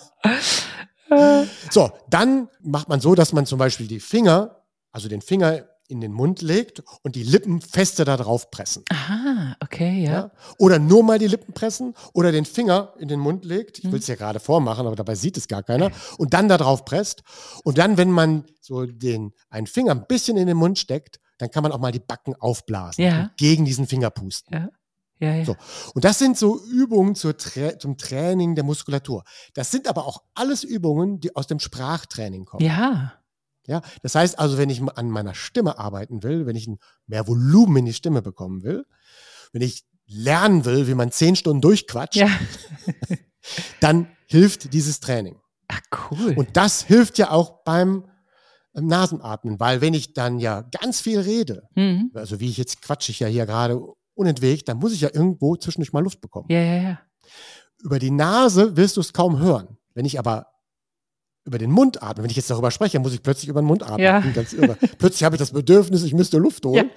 So, 1.70 1.90
dann 2.10 2.48
macht 2.62 2.88
man 2.88 3.00
so, 3.00 3.14
dass 3.14 3.32
man 3.32 3.46
zum 3.46 3.58
Beispiel 3.60 3.86
die 3.86 4.00
Finger, 4.00 4.62
also 4.90 5.08
den 5.08 5.20
Finger 5.22 5.64
in 5.88 6.00
den 6.00 6.12
Mund 6.12 6.42
legt 6.42 6.82
und 7.04 7.14
die 7.14 7.22
Lippen 7.22 7.60
feste 7.60 8.04
da 8.04 8.16
drauf 8.16 8.50
pressen. 8.50 8.82
Aha, 8.90 9.54
okay, 9.62 10.02
ja. 10.04 10.10
Ja? 10.10 10.30
Oder 10.58 10.80
nur 10.80 11.04
mal 11.04 11.20
die 11.20 11.28
Lippen 11.28 11.52
pressen 11.54 11.94
oder 12.12 12.32
den 12.32 12.44
Finger 12.44 12.92
in 12.98 13.06
den 13.06 13.20
Mund 13.20 13.44
legt. 13.44 13.78
Ich 13.78 13.84
Mhm. 13.84 13.92
will 13.92 14.00
es 14.00 14.08
ja 14.08 14.16
gerade 14.16 14.40
vormachen, 14.40 14.84
aber 14.84 14.96
dabei 14.96 15.14
sieht 15.14 15.36
es 15.36 15.46
gar 15.46 15.62
keiner. 15.62 15.92
Und 16.18 16.34
dann 16.34 16.48
da 16.48 16.58
drauf 16.58 16.84
presst. 16.84 17.22
Und 17.62 17.78
dann, 17.78 17.96
wenn 17.98 18.10
man 18.10 18.44
so 18.60 18.84
den, 18.84 19.32
einen 19.48 19.68
Finger 19.68 19.92
ein 19.92 20.06
bisschen 20.08 20.36
in 20.36 20.48
den 20.48 20.56
Mund 20.56 20.76
steckt, 20.76 21.20
dann 21.38 21.52
kann 21.52 21.62
man 21.62 21.70
auch 21.70 21.78
mal 21.78 21.92
die 21.92 22.00
Backen 22.00 22.34
aufblasen 22.34 23.04
Ja. 23.04 23.20
und 23.20 23.36
gegen 23.36 23.64
diesen 23.64 23.86
Finger 23.86 24.10
pusten. 24.10 24.54
Ja, 24.56 24.68
ja, 25.18 25.34
ja. 25.34 25.44
So. 25.44 25.56
Und 25.94 26.04
das 26.04 26.18
sind 26.18 26.36
so 26.36 26.60
Übungen 26.64 27.14
Tra 27.14 27.78
zum 27.78 27.96
Training 27.96 28.54
der 28.54 28.64
Muskulatur. 28.64 29.24
Das 29.54 29.70
sind 29.70 29.88
aber 29.88 30.06
auch 30.06 30.22
alles 30.34 30.62
Übungen, 30.64 31.20
die 31.20 31.34
aus 31.34 31.46
dem 31.46 31.58
Sprachtraining 31.58 32.44
kommen. 32.44 32.64
Ja, 32.64 33.14
Ja, 33.66 33.80
das 34.02 34.14
heißt 34.14 34.38
also, 34.38 34.58
wenn 34.58 34.70
ich 34.70 34.80
an 34.82 35.10
meiner 35.10 35.34
Stimme 35.34 35.78
arbeiten 35.78 36.22
will, 36.22 36.46
wenn 36.46 36.54
ich 36.54 36.66
ein- 36.68 36.78
mehr 37.06 37.26
Volumen 37.26 37.78
in 37.78 37.84
die 37.86 37.94
Stimme 37.94 38.22
bekommen 38.22 38.62
will, 38.62 38.84
wenn 39.52 39.62
ich 39.62 39.84
lernen 40.06 40.64
will, 40.64 40.86
wie 40.86 40.94
man 40.94 41.10
zehn 41.10 41.34
Stunden 41.34 41.60
durchquatscht, 41.62 42.16
ja. 42.16 42.28
dann 43.80 44.08
hilft 44.26 44.72
dieses 44.72 45.00
Training. 45.00 45.40
Ach, 45.68 45.80
cool. 46.10 46.34
Und 46.36 46.56
das 46.56 46.82
hilft 46.84 47.18
ja 47.18 47.30
auch 47.30 47.64
beim 47.64 48.04
ähm, 48.74 48.86
Nasenatmen, 48.86 49.58
weil 49.58 49.80
wenn 49.80 49.94
ich 49.94 50.12
dann 50.14 50.38
ja 50.38 50.62
ganz 50.80 51.00
viel 51.00 51.18
rede, 51.18 51.68
mhm. 51.74 52.10
also 52.14 52.38
wie 52.40 52.48
ich 52.48 52.56
jetzt 52.56 52.82
quatsche 52.82 53.10
ich 53.10 53.20
ja 53.20 53.26
hier 53.26 53.46
gerade 53.46 53.80
unentwegt, 54.16 54.68
dann 54.68 54.78
muss 54.78 54.92
ich 54.92 55.00
ja 55.00 55.10
irgendwo 55.12 55.56
zwischendurch 55.56 55.92
mal 55.92 56.02
Luft 56.02 56.20
bekommen. 56.20 56.46
Ja, 56.48 56.60
ja, 56.60 56.82
ja. 56.82 57.00
Über 57.82 57.98
die 57.98 58.10
Nase 58.10 58.76
wirst 58.76 58.96
du 58.96 59.00
es 59.00 59.12
kaum 59.12 59.38
hören. 59.38 59.76
Wenn 59.94 60.04
ich 60.04 60.18
aber 60.18 60.46
über 61.44 61.58
den 61.58 61.70
Mund 61.70 62.02
atme, 62.02 62.24
wenn 62.24 62.30
ich 62.30 62.36
jetzt 62.36 62.50
darüber 62.50 62.70
spreche, 62.70 62.98
muss 62.98 63.14
ich 63.14 63.22
plötzlich 63.22 63.48
über 63.48 63.62
den 63.62 63.66
Mund 63.66 63.82
atmen. 63.82 64.00
Ja. 64.00 64.20
Ganz 64.20 64.52
irre. 64.52 64.76
plötzlich 64.98 65.22
habe 65.22 65.36
ich 65.36 65.40
das 65.40 65.52
Bedürfnis, 65.52 66.02
ich 66.02 66.14
müsste 66.14 66.38
Luft 66.38 66.64
holen. 66.64 66.90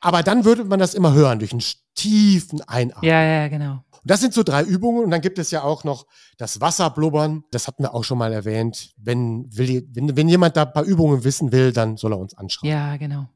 Aber 0.00 0.22
dann 0.22 0.44
würde 0.44 0.64
man 0.64 0.78
das 0.78 0.94
immer 0.94 1.12
hören, 1.12 1.38
durch 1.38 1.52
einen 1.52 1.62
tiefen 1.94 2.60
Einatmen. 2.68 3.08
Ja, 3.08 3.22
ja, 3.22 3.48
genau. 3.48 3.72
Und 3.72 4.04
das 4.04 4.20
sind 4.20 4.32
so 4.32 4.42
drei 4.44 4.62
Übungen. 4.62 5.04
Und 5.04 5.10
dann 5.10 5.20
gibt 5.20 5.38
es 5.38 5.50
ja 5.50 5.62
auch 5.62 5.82
noch 5.84 6.06
das 6.36 6.60
Wasserblubbern. 6.60 7.44
Das 7.50 7.66
hatten 7.66 7.82
wir 7.82 7.94
auch 7.94 8.04
schon 8.04 8.18
mal 8.18 8.32
erwähnt. 8.32 8.92
Wenn, 8.96 9.46
will, 9.56 9.88
wenn, 9.92 10.16
wenn 10.16 10.28
jemand 10.28 10.56
da 10.56 10.62
ein 10.62 10.72
paar 10.72 10.84
Übungen 10.84 11.24
wissen 11.24 11.50
will, 11.50 11.72
dann 11.72 11.96
soll 11.96 12.12
er 12.12 12.18
uns 12.18 12.36
anschreiben. 12.36 12.70
Ja, 12.70 12.96
genau. 12.96 13.26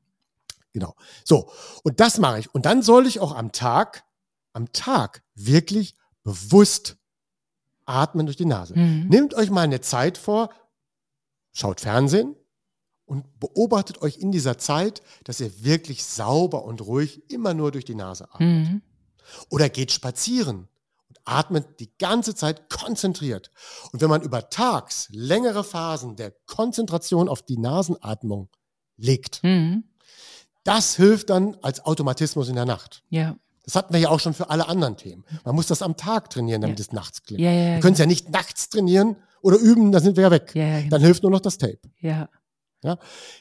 Genau. 0.73 0.95
So. 1.25 1.51
Und 1.83 2.01
das 2.01 2.19
mache 2.19 2.41
ich. 2.41 2.55
Und 2.55 2.67
dann 2.67 2.83
soll 2.83 3.07
ich 3.07 3.21
auch 3.21 3.35
am 3.35 3.53
Tag, 3.53 4.05
am 4.53 4.73
Tag 4.73 5.23
wirklich 5.35 5.97
bewusst 6.23 6.97
atmen 7.85 8.27
durch 8.27 8.37
die 8.37 8.47
Nase. 8.47 8.79
Mhm. 8.79 9.09
Nehmt 9.09 9.35
euch 9.35 9.51
mal 9.51 9.63
eine 9.63 9.81
Zeit 9.81 10.19
vor, 10.19 10.51
schaut 11.53 11.81
Fernsehen 11.81 12.37
und 13.05 13.41
beobachtet 13.41 14.01
euch 14.03 14.19
in 14.19 14.33
dieser 14.33 14.57
Zeit, 14.59 15.03
dass 15.25 15.41
ihr 15.41 15.65
wirklich 15.65 16.05
sauber 16.05 16.65
und 16.65 16.81
ruhig 16.81 17.31
immer 17.31 17.55
nur 17.55 17.73
durch 17.73 17.85
die 17.85 17.95
Nase 17.95 18.33
atmet. 18.33 18.69
Mhm. 18.69 18.83
Oder 19.51 19.69
geht 19.69 19.93
spazieren 19.93 20.69
und 21.09 21.21
atmet 21.25 21.81
die 21.81 21.93
ganze 21.99 22.35
Zeit 22.35 22.71
konzentriert. 22.71 23.51
Und 23.93 24.01
wenn 24.01 24.11
man 24.11 24.23
über 24.23 24.49
tags 24.49 25.09
längere 25.11 25.65
Phasen 25.65 26.17
der 26.17 26.31
Konzentration 26.47 27.29
auf 27.29 27.43
die 27.43 27.59
Nasenatmung 27.59 28.49
legt, 28.97 29.43
Mhm. 29.43 29.85
Das 30.65 30.97
hilft 30.97 31.31
dann 31.31 31.57
als 31.63 31.85
Automatismus 31.85 32.49
in 32.49 32.55
der 32.55 32.65
Nacht. 32.67 33.03
Ja. 33.09 33.37
Das 33.65 33.77
hatten 33.77 33.93
wir 33.93 34.01
ja 34.01 34.09
auch 34.09 34.19
schon 34.21 34.35
für 34.35 34.51
alle 34.51 34.69
anderen 34.69 34.97
Themen. 34.97 35.25
Man 35.45 35.55
muss 35.55 35.69
das 35.69 35.83
am 35.83 35.97
Tag 35.97 36.31
trainieren, 36.31 36.61
damit 36.63 36.79
Ja. 36.79 36.83
es 36.85 36.93
nachts 36.93 37.23
klingt. 37.23 37.41
Ja, 37.41 37.51
ja, 37.53 37.63
ja. 37.63 37.75
Wir 37.75 37.81
können 37.81 37.93
es 37.95 37.99
ja 38.01 38.07
nicht 38.07 38.29
nachts 38.31 38.69
trainieren 38.69 39.17
oder 39.41 39.57
üben, 39.57 39.93
dann 39.93 40.03
sind 40.03 40.17
wir 40.17 40.25
ja 40.25 40.31
weg. 40.31 40.53
Ja, 40.55 40.65
ja, 40.65 40.79
genau. 40.79 40.91
Dann 40.91 41.01
hilft 41.03 41.23
nur 41.23 41.31
noch 41.31 41.41
das 41.41 41.59
Tape. 41.59 41.79
Ja. 42.01 42.29
Ja? 42.83 42.99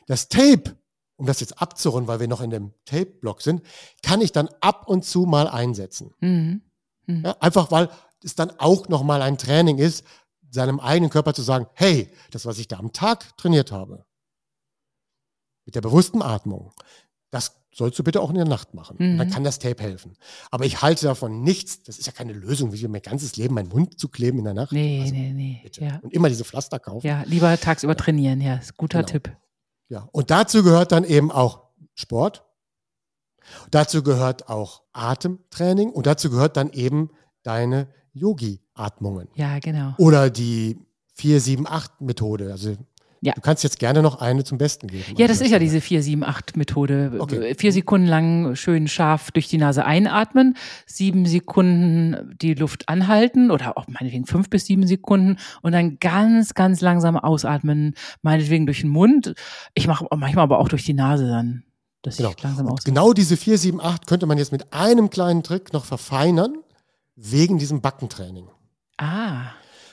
Das 0.08 0.30
Tape, 0.30 0.76
um 1.16 1.26
das 1.26 1.40
jetzt 1.40 1.60
abzurunden, 1.62 2.08
weil 2.08 2.20
wir 2.20 2.28
noch 2.28 2.42
in 2.42 2.52
dem 2.52 2.74
Tape-Block 2.86 3.42
sind, 3.42 3.64
kann 4.04 4.22
ich 4.22 4.32
dann 4.32 4.48
ab 4.62 4.88
und 4.88 5.06
zu 5.06 5.26
mal 5.26 5.48
einsetzen. 5.48 6.14
Mhm. 6.20 6.62
Ja? 7.08 7.36
Einfach 7.40 7.72
weil 7.72 7.90
es 8.24 8.36
dann 8.36 8.52
auch 8.60 8.88
nochmal 8.90 9.24
ein 9.24 9.40
Training 9.40 9.80
ist, 9.80 10.04
seinem 10.52 10.80
eigenen 10.80 11.10
Körper 11.10 11.34
zu 11.34 11.42
sagen, 11.42 11.66
hey, 11.74 12.12
das, 12.30 12.46
was 12.46 12.60
ich 12.60 12.68
da 12.68 12.78
am 12.78 12.94
Tag 12.94 13.36
trainiert 13.38 13.72
habe, 13.72 14.06
mit 15.66 15.76
der 15.76 15.82
bewussten 15.82 16.22
Atmung, 16.22 16.74
das 17.32 17.58
sollst 17.74 17.98
du 17.98 18.04
bitte 18.04 18.22
auch 18.22 18.30
in 18.30 18.36
der 18.36 18.46
Nacht 18.46 18.74
machen. 18.74 18.98
Und 18.98 19.18
dann 19.18 19.28
Mhm. 19.30 19.32
kann 19.32 19.44
das 19.46 19.58
Tape 19.58 19.82
helfen. 19.82 20.18
Aber 20.52 20.66
ich 20.66 20.82
halte 20.82 21.06
davon 21.06 21.42
nichts, 21.42 21.82
das 21.84 21.98
ist 21.98 22.06
ja 22.06 22.12
keine 22.12 22.34
Lösung, 22.34 22.74
wie 22.74 22.86
mein 22.90 23.02
ganzes 23.02 23.38
Leben 23.38 23.56
meinen 23.56 23.70
Mund 23.70 23.98
zu 23.98 24.10
kleben 24.10 24.38
in 24.40 24.44
der 24.44 24.54
Nacht. 24.54 24.74
Nee, 24.74 25.00
Also, 25.02 25.14
nee, 25.14 25.32
nee. 25.34 25.60
bitte. 25.64 25.86
Ja. 25.86 26.00
Und 26.02 26.14
immer 26.14 26.28
diese 26.28 26.44
Pflaster 26.44 26.80
kaufen. 26.80 27.08
ja, 27.08 27.24
lieber 27.26 27.58
tagsüber 27.58 27.96
trainieren, 27.96 28.42
ja. 28.42 28.56
Ist 28.56 28.76
guter 28.78 29.00
Genau. 29.00 29.12
Tipp. 29.12 29.36
Ja, 29.88 30.08
und 30.12 30.30
dazu 30.32 30.64
gehört 30.64 30.92
dann 30.92 31.06
eben 31.06 31.32
auch 31.32 31.64
Sport. 31.96 32.44
Dazu 33.72 34.04
gehört 34.04 34.50
auch 34.50 34.84
Atemtraining 34.94 35.90
und 35.92 36.06
dazu 36.06 36.30
gehört 36.30 36.58
dann 36.58 36.72
eben 36.74 37.10
deine 37.44 37.88
Yogi-Atmungen 38.14 39.30
Ja, 39.36 39.60
genau. 39.60 39.94
oder 39.98 40.30
die 40.30 40.78
4-7-8-Methode. 41.18 42.52
Also 42.52 42.76
Ja. 43.24 43.34
du 43.34 43.42
kannst 43.42 43.64
jetzt 43.64 43.78
gerne 43.80 44.02
noch 44.02 44.20
eine 44.20 44.44
zum 44.44 44.58
Besten 44.58 44.88
geben. 44.88 45.04
Ja, 45.16 45.28
das 45.28 45.42
ist 45.42 45.52
ja 45.52 45.60
diese 45.60 45.78
4-7-8-Methode. 45.78 47.18
Okay. 47.20 47.54
Vier 47.56 47.72
Sekunden 47.72 48.08
lang 48.08 48.56
schön 48.56 48.88
scharf 48.88 49.32
durch 49.32 49.48
die 49.48 49.58
Nase 49.58 49.86
einatmen, 49.86 50.56
sieben 50.88 51.26
Sekunden 51.28 52.36
die 52.42 52.54
Luft 52.56 52.90
anhalten 52.90 53.52
oder 53.52 53.78
auch 53.78 53.88
meinetwegen 53.88 54.26
fünf 54.26 54.50
bis 54.50 54.66
sieben 54.66 54.88
Sekunden 54.88 55.38
und 55.62 55.72
dann 55.72 56.00
ganz, 56.00 56.54
ganz 56.54 56.82
langsam 56.82 57.16
ausatmen, 57.16 57.94
meinetwegen 58.24 58.66
durch 58.66 58.82
den 58.82 58.90
Mund. 58.90 59.36
Ich 59.76 59.88
mache 59.88 60.06
manchmal 60.16 60.44
aber 60.44 60.60
auch 60.60 60.70
durch 60.70 60.84
die 60.86 60.94
Nase 60.94 61.28
dann, 61.28 61.64
dass 62.02 62.18
Genau. 62.18 62.32
ich 62.36 62.42
langsam 62.42 62.68
ausatme. 62.68 62.86
genau 62.92 63.14
diese 63.14 63.36
4-7-8 63.36 64.08
könnte 64.08 64.26
man 64.26 64.38
jetzt 64.40 64.52
mit 64.52 64.74
einem 64.74 65.10
kleinen 65.12 65.44
Trick 65.44 65.74
noch 65.74 65.86
verfeinern, 65.86 66.56
wegen 67.16 67.60
diesem 67.60 67.82
Backentraining. 67.82 68.48
Ah, 68.98 69.52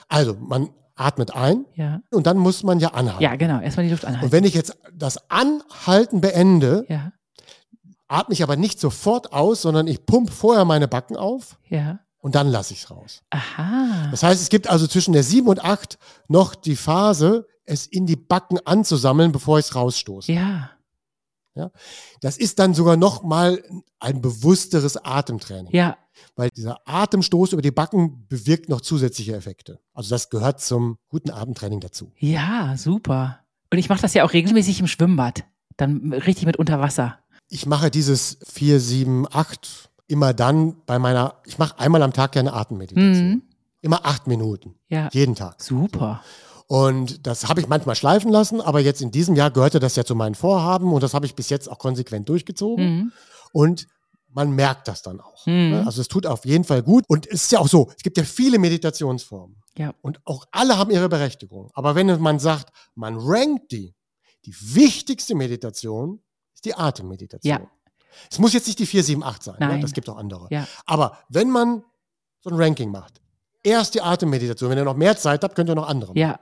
Also, 0.09 0.35
man 0.41 0.71
atmet 0.98 1.34
ein 1.34 1.64
ja. 1.74 2.00
und 2.11 2.26
dann 2.26 2.37
muss 2.38 2.62
man 2.62 2.80
ja 2.80 2.88
anhalten. 2.88 3.22
Ja, 3.22 3.37
genau. 3.37 3.61
Erstmal 3.61 3.84
die 3.87 3.90
Luft 3.92 4.04
Und 4.04 4.11
anhalten. 4.11 4.32
wenn 4.32 4.44
ich 4.44 4.54
jetzt 4.54 4.76
das 4.92 5.30
Anhalten 5.30 6.20
beende, 6.20 6.84
Ja, 6.88 7.12
atme 8.08 8.32
ich 8.34 8.42
aber 8.42 8.56
nicht 8.56 8.80
sofort 8.80 9.32
aus, 9.32 9.62
sondern 9.62 9.87
ich 9.87 10.06
pump 10.06 10.30
vorher 10.30 10.64
meine 10.64 10.88
Backen 10.88 11.16
auf 11.16 11.58
Ja. 11.68 12.00
und 12.20 12.34
dann 12.34 12.48
lasse 12.48 12.72
ich 12.74 12.82
es 12.84 12.90
raus. 12.90 13.22
Aha. 13.30 14.08
Das 14.11 14.22
heißt, 14.22 14.40
es 14.40 14.48
gibt 14.48 14.68
also 14.68 14.87
zwischen 14.87 15.12
der 15.12 15.22
7 15.22 15.46
und 15.48 15.62
8 15.64 15.98
noch 16.28 16.54
die 16.54 16.76
Phase, 16.76 17.46
es 17.64 17.87
in 17.87 18.06
die 18.06 18.16
Backen 18.16 18.58
anzusammeln, 18.64 19.30
bevor 19.30 19.58
ich 19.58 19.66
es 19.66 19.74
rausstoße. 19.74 20.32
Ja. 20.32 20.70
Das 22.20 22.37
ist 22.37 22.58
dann 22.58 22.74
sogar 22.74 22.96
noch 22.96 23.22
mal 23.22 23.62
ein 23.98 24.20
bewussteres 24.20 24.96
Atemtraining. 24.96 25.74
Ja. 25.74 25.96
Weil 26.37 26.50
dieser 26.50 26.80
Atemstoß 26.84 27.52
über 27.52 27.62
die 27.62 27.70
Backen 27.70 28.26
bewirkt 28.28 28.68
noch 28.68 28.80
zusätzliche 28.80 29.34
Effekte. 29.34 29.80
Also 29.92 30.11
das 30.11 30.30
gehört 30.30 30.61
zum 30.61 30.98
guten 31.08 31.30
Atemtraining 31.30 31.80
dazu. 31.80 32.12
Ja, 32.18 32.76
super. 32.76 33.40
Und 33.72 33.78
ich 33.78 33.88
mache 33.88 34.02
das 34.02 34.14
ja 34.14 34.24
auch 34.24 34.32
regelmäßig 34.32 34.80
im 34.80 34.87
Schwimmbad. 34.87 35.44
Dann 35.76 36.12
richtig 36.12 36.46
mit 36.46 36.56
unter 36.56 36.80
Wasser. 36.80 37.18
Ich 37.48 37.66
mache 37.66 37.90
dieses 37.90 38.38
4, 38.44 38.80
7, 38.80 39.26
8 39.30 39.90
immer 40.06 40.34
dann 40.34 40.76
bei 40.87 40.98
meiner, 40.98 41.34
ich 41.44 41.58
mache 41.58 41.78
einmal 41.78 42.02
am 42.02 42.12
Tag 42.12 42.32
gerne 42.32 42.52
Atemmeditation. 42.52 43.28
Mhm. 43.28 43.42
Immer 43.80 44.04
acht 44.04 44.26
Minuten. 44.26 44.74
Ja. 44.88 45.08
Jeden 45.12 45.37
Tag. 45.37 45.62
Super. 45.62 46.22
Und 46.68 47.26
das 47.26 47.48
habe 47.48 47.61
ich 47.61 47.66
manchmal 47.66 47.96
schleifen 47.96 48.31
lassen, 48.31 48.61
aber 48.61 48.81
jetzt 48.81 49.00
in 49.00 49.11
diesem 49.11 49.35
Jahr 49.35 49.50
gehörte 49.50 49.81
das 49.81 49.96
ja 49.96 50.04
zu 50.04 50.14
meinen 50.14 50.35
Vorhaben 50.35 50.92
und 50.92 51.02
das 51.02 51.14
habe 51.14 51.24
ich 51.24 51.35
bis 51.35 51.48
jetzt 51.48 51.66
auch 51.66 51.78
konsequent 51.78 52.28
durchgezogen. 52.28 52.85
Mhm. 52.85 53.12
Und 53.52 53.87
man 54.28 54.50
merkt 54.50 54.87
das 54.87 55.00
dann 55.00 55.18
auch. 55.20 55.46
Mhm. 55.46 55.70
ne? 55.70 55.83
Also 55.87 56.02
es 56.02 56.09
tut 56.09 56.26
auf 56.26 56.44
jeden 56.44 56.64
Fall 56.64 56.83
gut. 56.83 57.04
Und 57.09 57.26
es 57.26 57.44
ist 57.44 57.52
ja 57.52 57.61
auch 57.61 57.68
so, 57.68 57.88
es 57.96 58.02
gibt 58.02 58.18
ja 58.18 58.24
viele 58.24 58.59
Meditationsformen. 58.59 59.57
Ja. 59.78 59.94
Und 60.02 60.20
auch 60.26 60.44
alle 60.50 60.76
haben 60.76 60.90
ihre 60.90 61.09
Berechtigung. 61.09 61.70
Aber 61.72 61.94
wenn 61.94 62.20
man 62.20 62.38
sagt, 62.38 62.70
man 62.94 63.16
rankt 63.16 63.72
die, 63.72 63.94
die 64.44 64.54
wichtigste 64.61 65.35
Meditation 65.35 66.20
ist 66.54 66.66
die 66.66 66.74
Atemmeditation. 66.74 67.50
Ja. 67.50 67.66
Es 68.31 68.38
muss 68.38 68.52
jetzt 68.52 68.66
nicht 68.66 68.78
die 68.78 68.87
4, 68.87 69.04
7, 69.04 69.22
8 69.22 69.42
sein. 69.42 69.57
Ne? 69.59 69.68
Nein. 69.68 69.81
Das 69.81 69.92
gibt 69.92 70.09
auch 70.11 70.18
andere. 70.18 70.48
Ja. 70.50 70.66
Aber 70.85 71.18
wenn 71.31 71.48
man 71.48 71.83
so 72.40 72.50
ein 72.50 72.57
Ranking 72.57 72.90
macht, 72.90 73.22
erst 73.62 73.94
die 73.94 74.02
Atemmeditation. 74.02 74.70
Wenn 74.70 74.78
ihr 74.78 74.85
noch 74.85 74.96
mehr 74.96 75.16
Zeit 75.16 75.42
habt, 75.44 75.54
könnt 75.54 75.70
ihr 75.70 75.74
noch 75.74 75.88
andere. 75.88 76.11
machen. 76.11 76.18
Ja. 76.18 76.40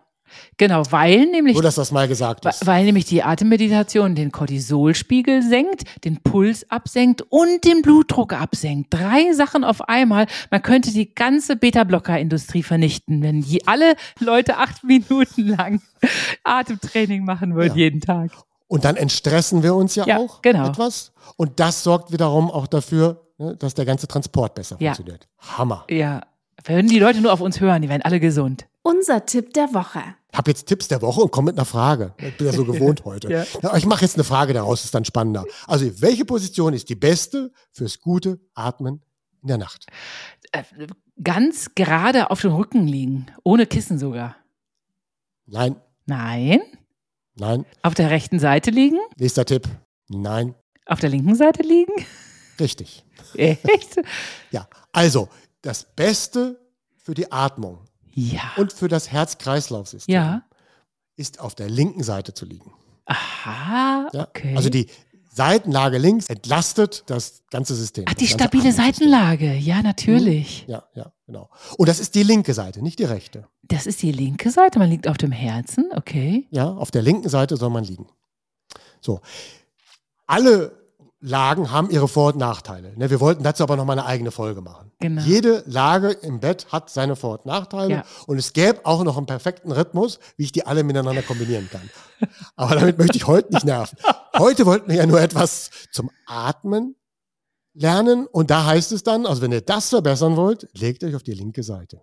Genau, 0.56 0.82
weil 0.90 1.26
nämlich 1.26 1.54
Nur, 1.54 1.62
dass 1.62 1.74
das 1.76 1.92
mal 1.92 2.08
gesagt 2.08 2.44
ist. 2.46 2.66
Weil 2.66 2.84
nämlich 2.84 3.04
die 3.04 3.22
Atemmeditation 3.22 4.14
den 4.14 4.32
Cortisolspiegel 4.32 5.42
senkt, 5.42 5.84
den 6.04 6.22
Puls 6.22 6.70
absenkt 6.70 7.22
und 7.30 7.64
den 7.64 7.82
Blutdruck 7.82 8.32
absenkt. 8.32 8.92
Drei 8.92 9.32
Sachen 9.32 9.64
auf 9.64 9.88
einmal. 9.88 10.26
Man 10.50 10.62
könnte 10.62 10.92
die 10.92 11.14
ganze 11.14 11.56
Beta-Blocker-Industrie 11.56 12.62
vernichten, 12.62 13.22
wenn 13.22 13.40
je, 13.40 13.60
alle 13.66 13.94
Leute 14.20 14.56
acht 14.58 14.84
Minuten 14.84 15.48
lang 15.48 15.80
Atemtraining 16.44 17.24
machen 17.24 17.54
würden, 17.54 17.70
Ja. 17.70 17.84
jeden 17.84 18.00
Tag. 18.00 18.30
Und 18.68 18.84
dann 18.84 18.96
entstressen 18.96 19.62
wir 19.62 19.74
uns 19.74 19.94
ja, 19.94 20.06
Ja, 20.06 20.18
auch 20.18 20.42
genau. 20.42 20.68
etwas. 20.68 21.12
Und 21.36 21.60
das 21.60 21.82
sorgt 21.84 22.12
wiederum 22.12 22.50
auch 22.50 22.66
dafür, 22.66 23.22
ne, 23.38 23.56
dass 23.56 23.74
der 23.74 23.84
ganze 23.84 24.08
Transport 24.08 24.54
besser 24.54 24.76
Ja. 24.80 24.94
funktioniert. 24.94 25.28
Hammer. 25.38 25.84
Ja. 25.88 26.22
Würden 26.66 26.88
die 26.88 26.98
Leute 26.98 27.20
nur 27.20 27.32
auf 27.32 27.40
uns 27.40 27.60
hören, 27.60 27.82
die 27.82 27.88
wären 27.88 28.02
alle 28.02 28.20
gesund. 28.20 28.66
Unser 28.82 29.24
Tipp 29.26 29.54
der 29.54 29.72
Woche. 29.74 30.02
Ich 30.32 30.38
habe 30.38 30.50
jetzt 30.50 30.66
Tipps 30.66 30.88
der 30.88 31.00
Woche 31.02 31.20
und 31.22 31.30
komme 31.30 31.46
mit 31.46 31.56
einer 31.58 31.64
Frage. 31.64 32.14
Ich 32.18 32.36
bin 32.36 32.46
ja 32.46 32.52
so 32.52 32.64
gewohnt 32.64 33.04
heute. 33.04 33.30
Ja. 33.62 33.76
Ich 33.76 33.86
mache 33.86 34.02
jetzt 34.04 34.14
eine 34.16 34.24
Frage 34.24 34.52
daraus, 34.52 34.84
ist 34.84 34.94
dann 34.94 35.04
spannender. 35.04 35.44
Also, 35.66 36.00
welche 36.02 36.24
Position 36.24 36.74
ist 36.74 36.88
die 36.88 36.94
beste 36.94 37.52
fürs 37.72 38.00
gute 38.00 38.38
Atmen 38.54 39.02
in 39.42 39.48
der 39.48 39.58
Nacht? 39.58 39.86
Äh, 40.52 40.62
Ganz 41.22 41.70
gerade 41.74 42.30
auf 42.30 42.42
dem 42.42 42.52
Rücken 42.52 42.86
liegen, 42.86 43.26
ohne 43.42 43.64
Kissen 43.66 43.98
sogar. 43.98 44.36
Nein, 45.46 45.76
Nein. 46.04 46.60
nein. 47.36 47.64
Auf 47.82 47.94
der 47.94 48.10
rechten 48.10 48.38
Seite 48.38 48.70
liegen, 48.70 48.98
Nächster 49.16 49.46
Tipp. 49.46 49.66
Nein, 50.08 50.54
auf 50.84 51.00
der 51.00 51.08
linken 51.08 51.34
Seite 51.34 51.62
liegen. 51.62 51.92
richtig. 52.60 53.02
Echt? 53.34 53.96
Ja, 54.50 54.68
also 54.92 55.28
das 55.66 55.84
Beste 55.96 56.60
für 56.96 57.14
die 57.14 57.30
Atmung 57.32 57.78
Ja. 58.12 58.52
und 58.56 58.72
für 58.72 58.88
das 58.88 59.10
Herz-Kreislauf-System 59.10 60.12
Ja. 60.14 60.42
ist 61.16 61.40
auf 61.40 61.54
der 61.54 61.68
linken 61.68 62.02
Seite 62.02 62.34
zu 62.34 62.44
liegen. 62.46 62.72
Aha, 63.06 64.08
Ja? 64.12 64.28
okay. 64.28 64.54
Also 64.56 64.68
die 64.70 64.88
Seitenlage 65.30 65.98
links 65.98 66.26
entlastet 66.28 67.04
das 67.08 67.42
ganze 67.50 67.74
System. 67.74 68.04
Ach, 68.08 68.14
die 68.14 68.26
stabile. 68.26 68.72
Seitenlage. 68.72 69.52
Ja, 69.54 69.82
natürlich. 69.82 70.64
Ja, 70.66 70.84
ja, 70.94 71.12
genau. 71.26 71.50
Und 71.76 71.88
das 71.88 72.00
ist 72.00 72.14
die 72.14 72.22
linke 72.22 72.54
Seite, 72.54 72.80
nicht 72.82 72.98
die 72.98 73.04
rechte. 73.04 73.46
Das 73.62 73.86
ist 73.86 74.00
die 74.02 74.12
linke 74.12 74.50
Seite. 74.50 74.78
Man 74.78 74.88
liegt 74.88 75.06
auf 75.08 75.18
dem 75.18 75.32
Herzen. 75.32 75.90
Okay. 75.94 76.46
Ja, 76.50 76.70
auf 76.72 76.90
der 76.90 77.02
linken 77.02 77.28
Seite 77.28 77.56
soll 77.58 77.68
man 77.70 77.84
liegen. 77.84 78.08
So. 79.02 79.20
Alle 80.26 80.85
Lagen 81.20 81.70
haben 81.70 81.90
ihre 81.90 82.08
Vor- 82.08 82.32
und 82.34 82.38
Nachteile. 82.38 82.92
Ne, 82.96 83.08
wir 83.10 83.20
wollten 83.20 83.42
dazu 83.42 83.62
aber 83.62 83.76
noch 83.76 83.86
mal 83.86 83.94
eine 83.94 84.04
eigene 84.04 84.30
Folge 84.30 84.60
machen. 84.60 84.92
Genau. 85.00 85.22
Jede 85.22 85.62
Lage 85.66 86.10
im 86.10 86.40
Bett 86.40 86.66
hat 86.72 86.90
seine 86.90 87.16
Vor- 87.16 87.38
und 87.38 87.46
Nachteile. 87.46 87.90
Ja. 87.90 88.04
Und 88.26 88.38
es 88.38 88.52
gäbe 88.52 88.84
auch 88.84 89.02
noch 89.02 89.16
einen 89.16 89.26
perfekten 89.26 89.72
Rhythmus, 89.72 90.18
wie 90.36 90.44
ich 90.44 90.52
die 90.52 90.66
alle 90.66 90.84
miteinander 90.84 91.22
kombinieren 91.22 91.68
kann. 91.70 91.88
Aber 92.56 92.74
damit 92.74 92.98
möchte 92.98 93.16
ich 93.16 93.26
heute 93.26 93.52
nicht 93.52 93.64
nerven. 93.64 93.98
Heute 94.38 94.66
wollten 94.66 94.88
wir 94.90 94.96
ja 94.96 95.06
nur 95.06 95.20
etwas 95.20 95.70
zum 95.90 96.10
Atmen 96.26 96.96
lernen. 97.72 98.26
Und 98.26 98.50
da 98.50 98.66
heißt 98.66 98.92
es 98.92 99.02
dann, 99.02 99.24
also 99.26 99.40
wenn 99.40 99.52
ihr 99.52 99.62
das 99.62 99.88
verbessern 99.88 100.36
wollt, 100.36 100.68
legt 100.74 101.02
euch 101.02 101.14
auf 101.14 101.22
die 101.22 101.34
linke 101.34 101.62
Seite. 101.62 102.02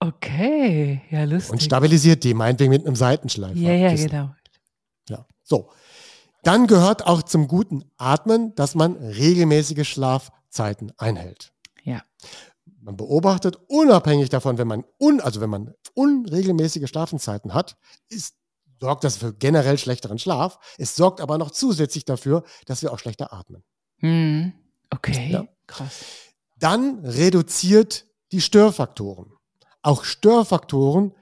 Okay. 0.00 1.02
Ja, 1.10 1.24
lustig. 1.24 1.52
Und 1.52 1.62
stabilisiert 1.62 2.24
die, 2.24 2.34
meinetwegen 2.34 2.70
mit 2.70 2.86
einem 2.86 2.96
Seitenschleifer. 2.96 3.56
ja, 3.58 3.72
ja, 3.72 3.94
genau. 3.94 4.34
Ja, 5.08 5.26
so. 5.42 5.70
Dann 6.44 6.66
gehört 6.66 7.06
auch 7.06 7.22
zum 7.22 7.48
guten 7.48 7.84
Atmen, 7.96 8.54
dass 8.54 8.74
man 8.74 8.96
regelmäßige 8.96 9.88
Schlafzeiten 9.88 10.92
einhält. 10.98 11.52
Ja. 11.82 12.02
Man 12.80 12.96
beobachtet, 12.96 13.58
unabhängig 13.66 14.28
davon, 14.28 14.58
wenn 14.58 14.68
man 14.68 14.84
un, 14.98 15.20
also 15.20 15.40
wenn 15.40 15.48
man 15.48 15.74
unregelmäßige 15.94 16.88
Schlafenszeiten 16.88 17.54
hat, 17.54 17.76
ist, 18.10 18.36
sorgt 18.78 19.04
das 19.04 19.16
für 19.16 19.32
generell 19.32 19.78
schlechteren 19.78 20.18
Schlaf. 20.18 20.58
Es 20.76 20.96
sorgt 20.96 21.22
aber 21.22 21.38
noch 21.38 21.50
zusätzlich 21.50 22.04
dafür, 22.04 22.44
dass 22.66 22.82
wir 22.82 22.92
auch 22.92 22.98
schlechter 22.98 23.32
atmen. 23.32 23.64
Hm. 23.98 24.52
Okay. 24.90 25.30
Ja. 25.30 25.46
Krass. 25.66 26.04
Dann 26.58 27.04
reduziert 27.04 28.06
die 28.32 28.42
Störfaktoren. 28.42 29.32
Auch 29.80 30.04
Störfaktoren 30.04 31.14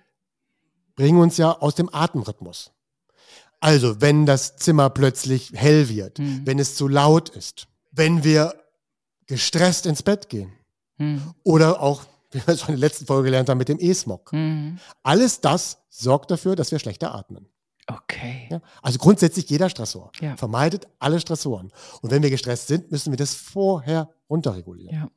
bringen 0.97 1.21
uns 1.21 1.37
ja 1.37 1.53
aus 1.53 1.77
dem 1.77 1.93
Atemrhythmus. 1.95 2.73
Also, 3.63 4.01
wenn 4.01 4.27
das 4.27 4.57
Zimmer 4.57 4.91
plötzlich 4.91 5.53
hell 5.55 5.89
wird, 5.89 6.19
Hm. 6.19 6.43
wenn 6.45 6.59
es 6.59 6.75
zu 6.75 6.89
laut 6.89 7.29
ist, 7.29 7.69
wenn 7.93 8.25
wir 8.25 8.55
gestresst 9.27 9.87
ins 9.87 10.03
Bett 10.03 10.29
gehen 10.29 10.53
Hm. 10.99 11.33
oder 11.45 11.81
auch, 11.81 12.03
wie 12.33 12.39
wir 12.47 12.55
es 12.55 12.61
schon 12.61 12.75
in 12.75 12.81
der 12.81 12.89
letzten 12.89 13.07
Folge 13.07 13.27
gelernt 13.27 13.49
haben, 13.49 13.59
mit 13.59 13.69
dem 13.69 13.79
E-Smog. 13.81 14.33
Hm. 14.33 14.79
Alles 15.05 15.41
das 15.41 15.79
sorgt 15.89 16.31
dafür, 16.33 16.57
dass 16.57 16.73
wir 16.73 16.79
schlechter 16.81 17.15
atmen. 17.15 17.47
Okay. 17.87 18.49
Ja? 18.51 18.61
Also 18.83 18.99
grundsätzlich 18.99 19.49
jeder 19.49 19.69
Stressor. 19.69 20.11
Ja. 20.21 20.37
Vermeidet 20.37 20.87
alle 20.99 21.21
Stressoren. 21.21 21.73
Und 22.01 22.11
wenn 22.11 22.23
wir 22.23 22.31
gestresst 22.31 22.67
sind, 22.69 22.91
müssen 22.91 23.13
wir 23.13 23.17
das 23.17 23.35
vorher 23.35 24.11
runterregulieren. 24.31 24.95
Ja. 24.95 25.09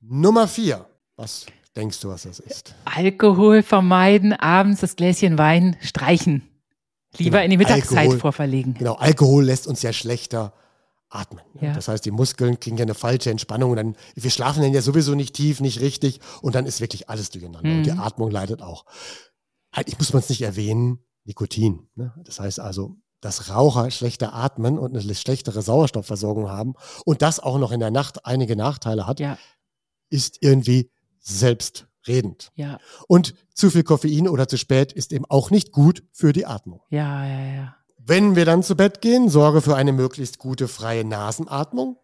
Nummer 0.00 0.46
vier. 0.48 0.86
Was 1.16 1.46
denkst 1.74 2.00
du, 2.00 2.08
was 2.08 2.22
das 2.22 2.38
ist? 2.40 2.74
Alkohol 2.84 3.62
vermeiden, 3.62 4.32
abends 4.32 4.80
das 4.80 4.96
Gläschen 4.96 5.38
Wein 5.38 5.76
streichen. 5.80 6.42
Lieber 7.18 7.38
Genau, 7.38 7.44
in 7.44 7.50
die 7.50 7.56
Mittagszeit 7.56 7.98
Alkohol. 7.98 8.18
vorverlegen. 8.18 8.74
Genau, 8.74 8.94
Alkohol 8.94 9.44
lässt 9.44 9.66
uns 9.66 9.82
ja 9.82 9.92
schlechter 9.92 10.52
atmen. 11.08 11.42
Ja. 11.60 11.72
Das 11.72 11.88
heißt, 11.88 12.04
die 12.04 12.10
Muskeln 12.10 12.58
kriegen 12.60 12.76
ja 12.76 12.82
eine 12.82 12.94
falsche 12.94 13.30
Entspannung. 13.30 13.70
Und 13.70 13.76
dann, 13.76 13.96
wir 14.14 14.30
schlafen 14.30 14.62
dann 14.62 14.72
ja 14.72 14.82
sowieso 14.82 15.14
nicht 15.14 15.34
tief, 15.34 15.60
nicht 15.60 15.80
richtig. 15.80 16.20
Und 16.42 16.54
dann 16.54 16.66
ist 16.66 16.80
wirklich 16.80 17.08
alles 17.08 17.30
durcheinander. 17.30 17.70
Und 17.70 17.82
die 17.84 17.92
Mhm. 17.92 18.00
Atmung 18.00 18.30
leidet 18.30 18.60
auch. 18.62 18.84
Eigentlich 19.72 19.98
muss 19.98 20.12
man 20.12 20.20
es 20.20 20.28
nicht 20.28 20.42
erwähnen, 20.42 20.98
Nikotin. 21.24 21.88
Ne? 21.94 22.12
Das 22.24 22.40
heißt 22.40 22.60
also, 22.60 22.96
dass 23.20 23.50
Raucher 23.50 23.90
schlechter 23.90 24.34
atmen 24.34 24.78
und 24.78 24.96
eine 24.96 25.14
schlechtere 25.14 25.62
Sauerstoffversorgung 25.62 26.48
haben 26.48 26.74
und 27.04 27.22
das 27.22 27.40
auch 27.40 27.58
noch 27.58 27.72
in 27.72 27.80
der 27.80 27.90
Nacht 27.90 28.26
einige 28.26 28.56
Nachteile 28.56 29.06
hat, 29.06 29.20
Ja, 29.20 29.38
ist 30.10 30.38
irgendwie 30.40 30.90
selbstredend. 32.06 32.52
ja, 32.54 32.78
Und 33.08 33.34
zu 33.54 33.70
viel 33.70 33.82
Koffein 33.84 34.28
oder 34.28 34.48
zu 34.48 34.56
spät 34.58 34.92
ist 34.92 35.12
eben 35.12 35.24
auch 35.26 35.50
nicht 35.50 35.72
gut 35.72 36.04
für 36.12 36.32
die 36.32 36.46
Atmung. 36.46 36.80
ja, 36.90 37.26
ja, 37.26 37.54
ja. 37.54 37.76
Wenn 38.08 38.36
wir 38.36 38.44
dann 38.44 38.62
zu 38.62 38.76
Bett 38.76 39.00
gehen, 39.00 39.28
sorge 39.28 39.60
für 39.60 39.74
eine 39.74 39.92
möglichst 39.92 40.38
gute 40.38 40.68
freie 40.68 41.04
Nasenatmung. 41.04 41.96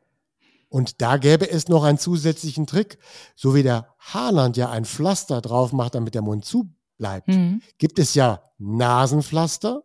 Und 0.68 1.00
da 1.00 1.16
gäbe 1.16 1.48
es 1.48 1.68
noch 1.68 1.84
einen 1.84 1.98
zusätzlichen 1.98 2.66
Trick. 2.66 2.98
So 3.36 3.54
wie 3.54 3.62
der 3.62 3.86
Haarland 4.00 4.56
ja 4.56 4.68
ein 4.68 4.84
Pflaster 4.84 5.40
drauf 5.40 5.72
macht, 5.72 5.94
damit 5.94 6.14
der 6.16 6.22
Mund 6.22 6.44
zu 6.44 6.74
bleibt, 6.98 7.28
Hm. 7.28 7.62
gibt 7.78 8.00
es 8.00 8.14
ja 8.16 8.42
Nasenpflaster, 8.58 9.84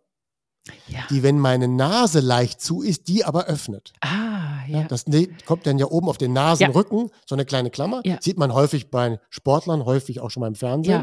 Ja. 0.87 1.01
die, 1.11 1.21
wenn 1.21 1.37
meine 1.39 1.67
Nase 1.67 2.19
leicht 2.19 2.61
zu 2.61 2.81
ist, 2.81 3.07
die 3.09 3.23
aber 3.23 3.45
öffnet. 3.45 3.93
Ah, 4.01 4.26
Ja. 4.67 4.81
ja. 4.81 4.87
Das 4.87 5.07
ne- 5.07 5.27
kommt 5.45 5.65
dann 5.65 5.77
ja 5.79 5.85
oben 5.87 6.09
auf 6.09 6.17
den 6.17 6.33
Nasenrücken, 6.33 7.09
so 7.25 7.35
eine 7.35 7.45
kleine 7.45 7.69
Klammer. 7.69 8.01
Sieht 8.21 8.37
man 8.37 8.53
häufig 8.53 8.89
bei 8.91 9.19
Sportlern, 9.29 9.85
häufig 9.85 10.19
auch 10.19 10.29
schon 10.31 10.41
mal 10.41 10.47
im 10.47 10.55
Fernsehen. 10.55 11.01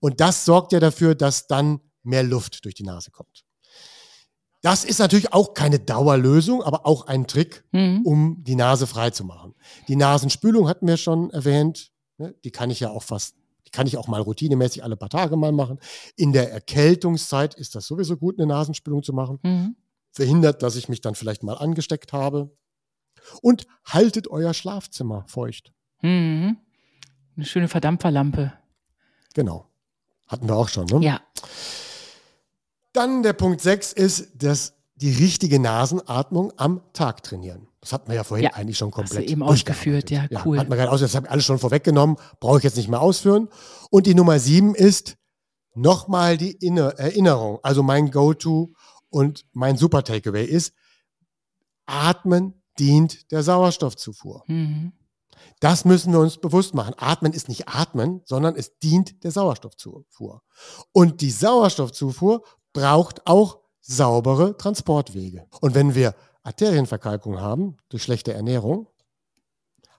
Und 0.00 0.20
das 0.20 0.44
sorgt 0.44 0.72
ja 0.72 0.80
dafür, 0.80 1.14
dass 1.14 1.46
dann 1.46 1.80
mehr 2.02 2.22
Luft 2.22 2.64
durch 2.64 2.74
die 2.74 2.82
Nase 2.84 3.10
kommt. 3.10 3.44
Das 4.62 4.84
ist 4.84 4.98
natürlich 4.98 5.32
auch 5.34 5.52
keine 5.52 5.78
Dauerlösung, 5.78 6.62
aber 6.62 6.86
auch 6.86 7.06
ein 7.06 7.26
Trick, 7.26 7.64
Mhm. 7.72 8.00
um 8.04 8.44
die 8.44 8.54
Nase 8.54 8.86
frei 8.86 9.10
zu 9.10 9.24
machen. 9.24 9.54
Die 9.88 9.96
Nasenspülung 9.96 10.68
hatten 10.68 10.86
wir 10.86 10.96
schon 10.96 11.30
erwähnt. 11.30 11.90
ne? 12.16 12.34
Die 12.44 12.50
kann 12.50 12.70
ich 12.70 12.80
ja 12.80 12.90
auch 12.90 13.02
fast, 13.02 13.34
die 13.66 13.70
kann 13.70 13.86
ich 13.86 13.96
auch 13.98 14.06
mal 14.08 14.20
routinemäßig 14.22 14.82
alle 14.84 14.96
paar 14.96 15.10
Tage 15.10 15.36
mal 15.36 15.52
machen. 15.52 15.78
In 16.16 16.32
der 16.32 16.50
Erkältungszeit 16.52 17.54
ist 17.54 17.74
das 17.74 17.86
sowieso 17.86 18.16
gut, 18.16 18.38
eine 18.38 18.46
Nasenspülung 18.46 19.02
zu 19.02 19.12
machen. 19.12 19.38
Mhm. 19.42 19.76
Verhindert, 20.12 20.62
dass 20.62 20.76
ich 20.76 20.88
mich 20.88 21.00
dann 21.00 21.14
vielleicht 21.14 21.42
mal 21.42 21.54
angesteckt 21.58 22.12
habe. 22.12 22.56
Und 23.42 23.66
haltet 23.84 24.28
euer 24.28 24.54
Schlafzimmer 24.54 25.24
feucht. 25.26 25.72
Mhm. 26.02 26.58
Eine 27.36 27.46
schöne 27.46 27.68
Verdampferlampe. 27.68 28.52
Genau. 29.34 29.68
Hatten 30.26 30.48
wir 30.48 30.56
auch 30.56 30.68
schon. 30.68 30.86
Ne? 30.86 31.00
Ja. 31.04 31.20
Dann 32.92 33.22
der 33.22 33.32
Punkt 33.32 33.60
6 33.60 33.92
ist, 33.92 34.42
dass 34.42 34.74
die 34.96 35.10
richtige 35.10 35.58
Nasenatmung 35.58 36.52
am 36.56 36.80
Tag 36.92 37.22
trainieren. 37.22 37.66
Das 37.80 37.92
hatten 37.92 38.08
wir 38.08 38.14
ja 38.14 38.24
vorhin 38.24 38.44
Ja, 38.44 38.54
eigentlich 38.54 38.78
schon 38.78 38.88
hast 38.92 39.12
du 39.12 39.16
komplett 39.16 39.30
eben 39.30 39.42
ausgeführt. 39.42 40.10
Ja, 40.10 40.26
cool. 40.44 40.58
Hat 40.58 40.68
man 40.68 40.78
gerade 40.78 40.90
aus, 40.90 41.00
das 41.00 41.14
habe 41.14 41.26
ich 41.26 41.32
alles 41.32 41.44
schon 41.44 41.58
vorweggenommen, 41.58 42.16
brauche 42.40 42.58
ich 42.58 42.64
jetzt 42.64 42.76
nicht 42.76 42.88
mehr 42.88 43.02
ausführen. 43.02 43.48
Und 43.90 44.06
die 44.06 44.14
Nummer 44.14 44.38
7 44.38 44.74
ist 44.74 45.16
nochmal 45.74 46.36
die 46.36 46.52
Inner 46.52 46.90
Erinnerung. 46.98 47.58
Also 47.62 47.82
mein 47.82 48.10
Go-To 48.10 48.72
und 49.10 49.44
mein 49.52 49.76
Super 49.76 50.04
Takeaway 50.04 50.44
ist, 50.44 50.72
Atmen 51.86 52.62
dient 52.78 53.30
der 53.30 53.42
Sauerstoffzufuhr. 53.42 54.44
Mhm. 54.46 54.92
Das 55.60 55.84
müssen 55.84 56.12
wir 56.12 56.20
uns 56.20 56.38
bewusst 56.38 56.74
machen. 56.74 56.94
Atmen 56.96 57.32
ist 57.32 57.48
nicht 57.48 57.68
Atmen, 57.68 58.22
sondern 58.24 58.56
es 58.56 58.78
dient 58.78 59.22
der 59.24 59.30
Sauerstoffzufuhr. 59.30 60.42
Und 60.92 61.20
die 61.20 61.30
Sauerstoffzufuhr 61.30 62.44
braucht 62.72 63.26
auch 63.26 63.60
saubere 63.80 64.56
Transportwege. 64.56 65.46
Und 65.60 65.74
wenn 65.74 65.94
wir 65.94 66.14
Arterienverkalkung 66.42 67.40
haben 67.40 67.76
durch 67.88 68.02
schlechte 68.02 68.32
Ernährung, 68.32 68.88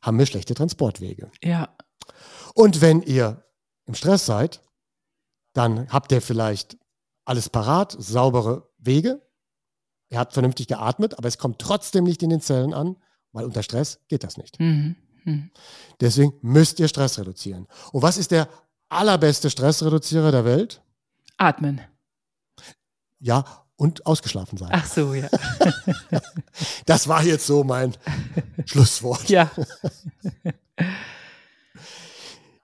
haben 0.01 0.19
wir 0.19 0.25
schlechte 0.25 0.53
Transportwege. 0.53 1.31
Ja. 1.43 1.75
Und 2.53 2.81
wenn 2.81 3.01
ihr 3.01 3.43
im 3.85 3.95
Stress 3.95 4.25
seid, 4.25 4.61
dann 5.53 5.89
habt 5.89 6.11
ihr 6.11 6.21
vielleicht 6.21 6.77
alles 7.25 7.49
parat, 7.49 7.95
saubere 7.97 8.69
Wege. 8.77 9.21
Ihr 10.09 10.19
habt 10.19 10.33
vernünftig 10.33 10.67
geatmet, 10.67 11.17
aber 11.17 11.27
es 11.27 11.37
kommt 11.37 11.59
trotzdem 11.59 12.03
nicht 12.03 12.21
in 12.23 12.29
den 12.29 12.41
Zellen 12.41 12.73
an, 12.73 12.95
weil 13.31 13.45
unter 13.45 13.63
Stress 13.63 13.99
geht 14.07 14.23
das 14.23 14.37
nicht. 14.37 14.59
Mhm. 14.59 14.95
Mhm. 15.23 15.51
Deswegen 15.99 16.33
müsst 16.41 16.79
ihr 16.79 16.87
Stress 16.87 17.17
reduzieren. 17.19 17.67
Und 17.91 18.03
was 18.03 18.17
ist 18.17 18.31
der 18.31 18.47
allerbeste 18.89 19.49
Stressreduzierer 19.49 20.31
der 20.31 20.45
Welt? 20.45 20.81
Atmen. 21.37 21.81
Ja, 23.19 23.43
und 23.77 24.05
ausgeschlafen 24.05 24.57
sein. 24.57 24.69
Ach 24.71 24.85
so, 24.85 25.13
ja. 25.13 25.27
Das 26.85 27.07
war 27.07 27.23
jetzt 27.23 27.45
so 27.45 27.63
mein 27.63 27.93
Schlusswort. 28.65 29.27
Ja. 29.29 29.51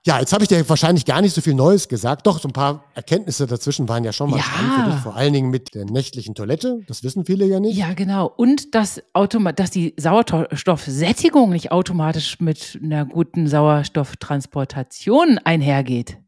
Ja, 0.04 0.18
jetzt 0.18 0.32
habe 0.32 0.42
ich 0.42 0.48
dir 0.48 0.68
wahrscheinlich 0.68 1.04
gar 1.04 1.20
nicht 1.20 1.32
so 1.32 1.40
viel 1.40 1.54
Neues 1.54 1.86
gesagt. 1.86 2.26
Doch, 2.26 2.40
so 2.40 2.48
ein 2.48 2.52
paar 2.52 2.82
Erkenntnisse 2.94 3.46
dazwischen 3.46 3.88
waren 3.88 4.02
ja 4.02 4.12
schon 4.12 4.30
mal 4.30 4.38
Ja. 4.38 4.42
spannend 4.42 4.74
für 4.74 4.90
dich. 4.90 5.00
Vor 5.00 5.14
allen 5.14 5.32
Dingen 5.32 5.50
mit 5.50 5.74
der 5.76 5.84
nächtlichen 5.84 6.34
Toilette. 6.34 6.80
Das 6.88 7.04
wissen 7.04 7.24
viele 7.24 7.44
ja 7.46 7.60
nicht. 7.60 7.76
Ja, 7.76 7.92
genau. 7.94 8.26
Und 8.26 8.74
dass, 8.74 9.00
automa 9.12 9.52
dass 9.52 9.70
die 9.70 9.94
Sauerstoffsättigung 9.96 11.50
nicht 11.50 11.70
automatisch 11.70 12.40
mit 12.40 12.80
einer 12.82 13.04
guten 13.04 13.46
Sauerstofftransportation 13.46 15.38
einhergeht. 15.44 16.18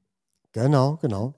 Genau, 0.52 0.98
genau. 1.02 1.34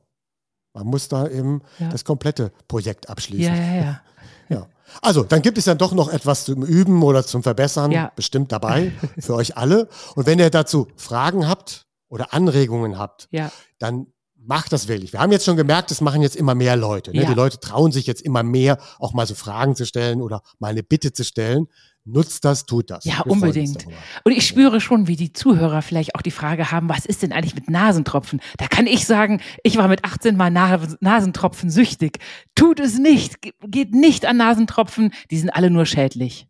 Man 0.74 0.86
muss 0.88 1.08
da 1.08 1.26
eben 1.28 1.62
Ja. 1.78 1.88
das 1.88 2.04
komplette 2.04 2.52
Projekt 2.68 3.08
abschließen. 3.08 3.54
Ja, 3.54 3.60
ja, 3.62 3.74
ja. 3.82 4.00
Ja. 4.48 4.66
Also, 5.02 5.24
dann 5.24 5.42
gibt 5.42 5.58
es 5.58 5.64
ja 5.64 5.74
doch 5.74 5.92
noch 5.92 6.08
etwas 6.12 6.44
zum 6.44 6.62
Üben 6.62 7.02
oder 7.02 7.24
zum 7.24 7.42
Verbessern 7.42 7.90
Ja. 7.90 8.12
bestimmt 8.14 8.52
dabei 8.52 8.92
für 9.18 9.34
euch 9.34 9.56
alle. 9.56 9.88
Und 10.14 10.26
wenn 10.26 10.38
ihr 10.38 10.50
dazu 10.50 10.86
Fragen 10.96 11.48
habt 11.48 11.85
oder 12.08 12.32
Anregungen 12.34 12.98
habt, 12.98 13.28
Ja, 13.30 13.50
dann 13.78 14.06
macht 14.38 14.72
das 14.72 14.86
wirklich. 14.86 15.12
Wir 15.12 15.20
haben 15.20 15.32
jetzt 15.32 15.44
schon 15.44 15.56
gemerkt, 15.56 15.90
es 15.90 16.00
machen 16.00 16.22
jetzt 16.22 16.36
immer 16.36 16.54
mehr 16.54 16.76
Leute. 16.76 17.10
Ne? 17.10 17.22
Ja. 17.22 17.28
Die 17.28 17.34
Leute 17.34 17.58
trauen 17.58 17.90
sich 17.90 18.06
jetzt 18.06 18.22
immer 18.22 18.42
mehr, 18.44 18.78
auch 19.00 19.12
mal 19.12 19.26
so 19.26 19.34
Fragen 19.34 19.74
zu 19.74 19.84
stellen 19.86 20.22
oder 20.22 20.42
mal 20.60 20.68
eine 20.68 20.82
Bitte 20.84 21.12
zu 21.12 21.24
stellen. 21.24 21.66
Nutzt 22.08 22.44
das, 22.44 22.66
tut 22.66 22.90
das. 22.90 23.04
ja 23.04 23.22
Wir 23.24 23.32
unbedingt. 23.32 23.84
Und 24.22 24.30
ich 24.30 24.46
spüre 24.46 24.80
schon, 24.80 25.08
wie 25.08 25.16
die 25.16 25.32
Zuhörer 25.32 25.82
vielleicht 25.82 26.14
auch 26.14 26.22
die 26.22 26.30
Frage 26.30 26.70
haben, 26.70 26.88
was 26.88 27.04
ist 27.04 27.22
denn 27.22 27.32
eigentlich 27.32 27.56
mit 27.56 27.68
Nasentropfen? 27.68 28.40
Da 28.58 28.68
kann 28.68 28.86
ich 28.86 29.04
sagen, 29.06 29.40
ich 29.64 29.76
war 29.76 29.88
mit 29.88 30.04
18 30.04 30.36
mal 30.36 30.52
Na 30.52 30.78
Nasentropfen 31.00 31.68
süchtig. 31.68 32.18
Tut 32.54 32.78
es 32.78 32.96
nicht. 32.98 33.42
Ge- 33.42 33.52
Geht 33.66 33.92
nicht 33.92 34.24
an 34.26 34.36
Nasentropfen. 34.36 35.12
Die 35.32 35.38
sind 35.38 35.50
alle 35.50 35.70
nur 35.70 35.84
schädlich. 35.86 36.46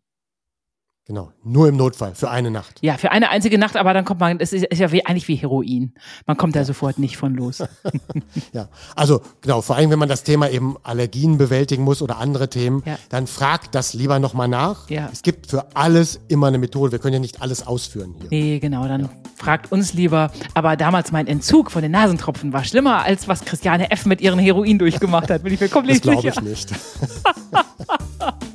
Genau. 1.07 1.31
Nur 1.41 1.69
im 1.69 1.77
Notfall, 1.77 2.15
für 2.15 2.29
eine 2.29 2.51
Nacht. 2.51 2.79
Ja, 2.81 2.97
für 2.97 3.11
eine 3.11 3.29
einzige 3.29 3.57
Nacht, 3.57 3.77
aber 3.77 3.93
dann 3.93 4.03
kommt 4.03 4.19
man, 4.19 4.39
das 4.39 4.51
ist, 4.51 4.65
ist 4.65 4.79
ja 4.79 4.91
wie, 4.91 5.05
eigentlich 5.05 5.29
wie 5.29 5.35
Heroin. 5.35 5.93
Man 6.25 6.35
kommt 6.35 6.53
da 6.57 6.65
sofort 6.65 6.99
nicht 6.99 7.15
von 7.15 7.33
los. 7.33 7.63
Ja, 8.53 8.67
also 8.95 9.21
genau, 9.41 9.61
vor 9.61 9.75
allem 9.77 9.89
wenn 9.89 9.99
man 9.99 10.09
das 10.09 10.23
Thema 10.23 10.49
eben 10.49 10.75
Allergien 10.83 11.37
bewältigen 11.37 11.83
muss 11.83 12.01
oder 12.01 12.17
andere 12.17 12.49
Themen, 12.49 12.83
Ja. 12.85 12.97
dann 13.09 13.25
fragt 13.27 13.73
das 13.75 13.93
lieber 13.93 14.19
nochmal 14.19 14.47
nach. 14.49 14.89
Ja. 14.89 15.09
Es 15.11 15.21
gibt 15.21 15.47
für 15.49 15.75
alles 15.75 16.19
immer 16.27 16.47
eine 16.47 16.57
Methode. 16.57 16.91
Wir 16.91 16.99
können 16.99 17.13
ja 17.13 17.19
nicht 17.19 17.41
alles 17.41 17.65
ausführen 17.65 18.15
hier. 18.19 18.27
Nee, 18.29 18.59
genau, 18.59 18.85
dann 18.87 19.09
fragt 19.35 19.71
uns 19.71 19.93
lieber. 19.93 20.31
Aber 20.55 20.75
damals 20.75 21.11
mein 21.13 21.27
Entzug 21.27 21.71
von 21.71 21.81
den 21.81 21.91
Nasentropfen 21.91 22.51
war 22.51 22.63
schlimmer, 22.65 23.03
als 23.03 23.27
was 23.29 23.45
Christiane 23.45 23.91
F. 23.91 24.05
mit 24.05 24.19
ihren 24.21 24.39
Heroin 24.39 24.77
durchgemacht 24.79 25.29
hat, 25.29 25.43
bin 25.43 25.53
ich 25.53 25.59
mir 25.59 25.67
Das 25.67 25.73
komplett 25.73 26.01
glaube 26.01 26.21
sicher. 26.21 26.33
ich 26.35 26.41
nicht. 26.43 26.69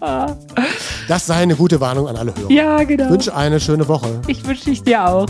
das 1.08 1.26
sei 1.26 1.34
eine 1.36 1.56
gute 1.56 1.80
Warnung 1.80 2.08
an 2.08 2.16
alle 2.16 2.34
Hörer. 2.34 2.50
Ja, 2.50 2.80
Ich 2.80 2.88
genau. 2.88 3.10
wünsche 3.10 3.34
eine 3.34 3.60
schöne 3.60 3.86
Woche. 3.88 4.20
Ich 4.26 4.44
wünsche 4.46 4.70
ich 4.70 4.82
dir 4.82 5.06
auch. 5.08 5.26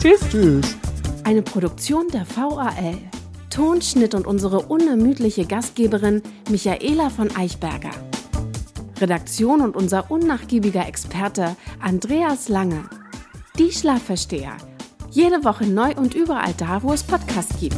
Tschüss. 0.00 0.20
Tschüss. 0.30 0.76
Eine 1.24 1.42
Produktion 1.42 2.06
der 2.12 2.24
VAL. 2.34 2.98
Tonschnitt 3.50 4.14
und 4.14 4.26
unsere 4.26 4.60
unermüdliche 4.60 5.44
Gastgeberin 5.44 6.22
Michaela 6.50 7.10
von 7.10 7.34
Eichberger. 7.36 7.90
Redaktion 9.00 9.60
und 9.60 9.76
unser 9.76 10.10
unnachgiebiger 10.10 10.86
Experte 10.86 11.56
Andreas 11.80 12.48
Lange. 12.48 12.84
Die 13.58 13.70
Schlafversteher. 13.72 14.52
Jede 15.10 15.44
Woche 15.44 15.66
neu 15.66 15.92
und 15.96 16.14
überall 16.14 16.54
da, 16.56 16.82
wo 16.82 16.92
es 16.92 17.02
Podcasts 17.02 17.58
gibt. 17.60 17.76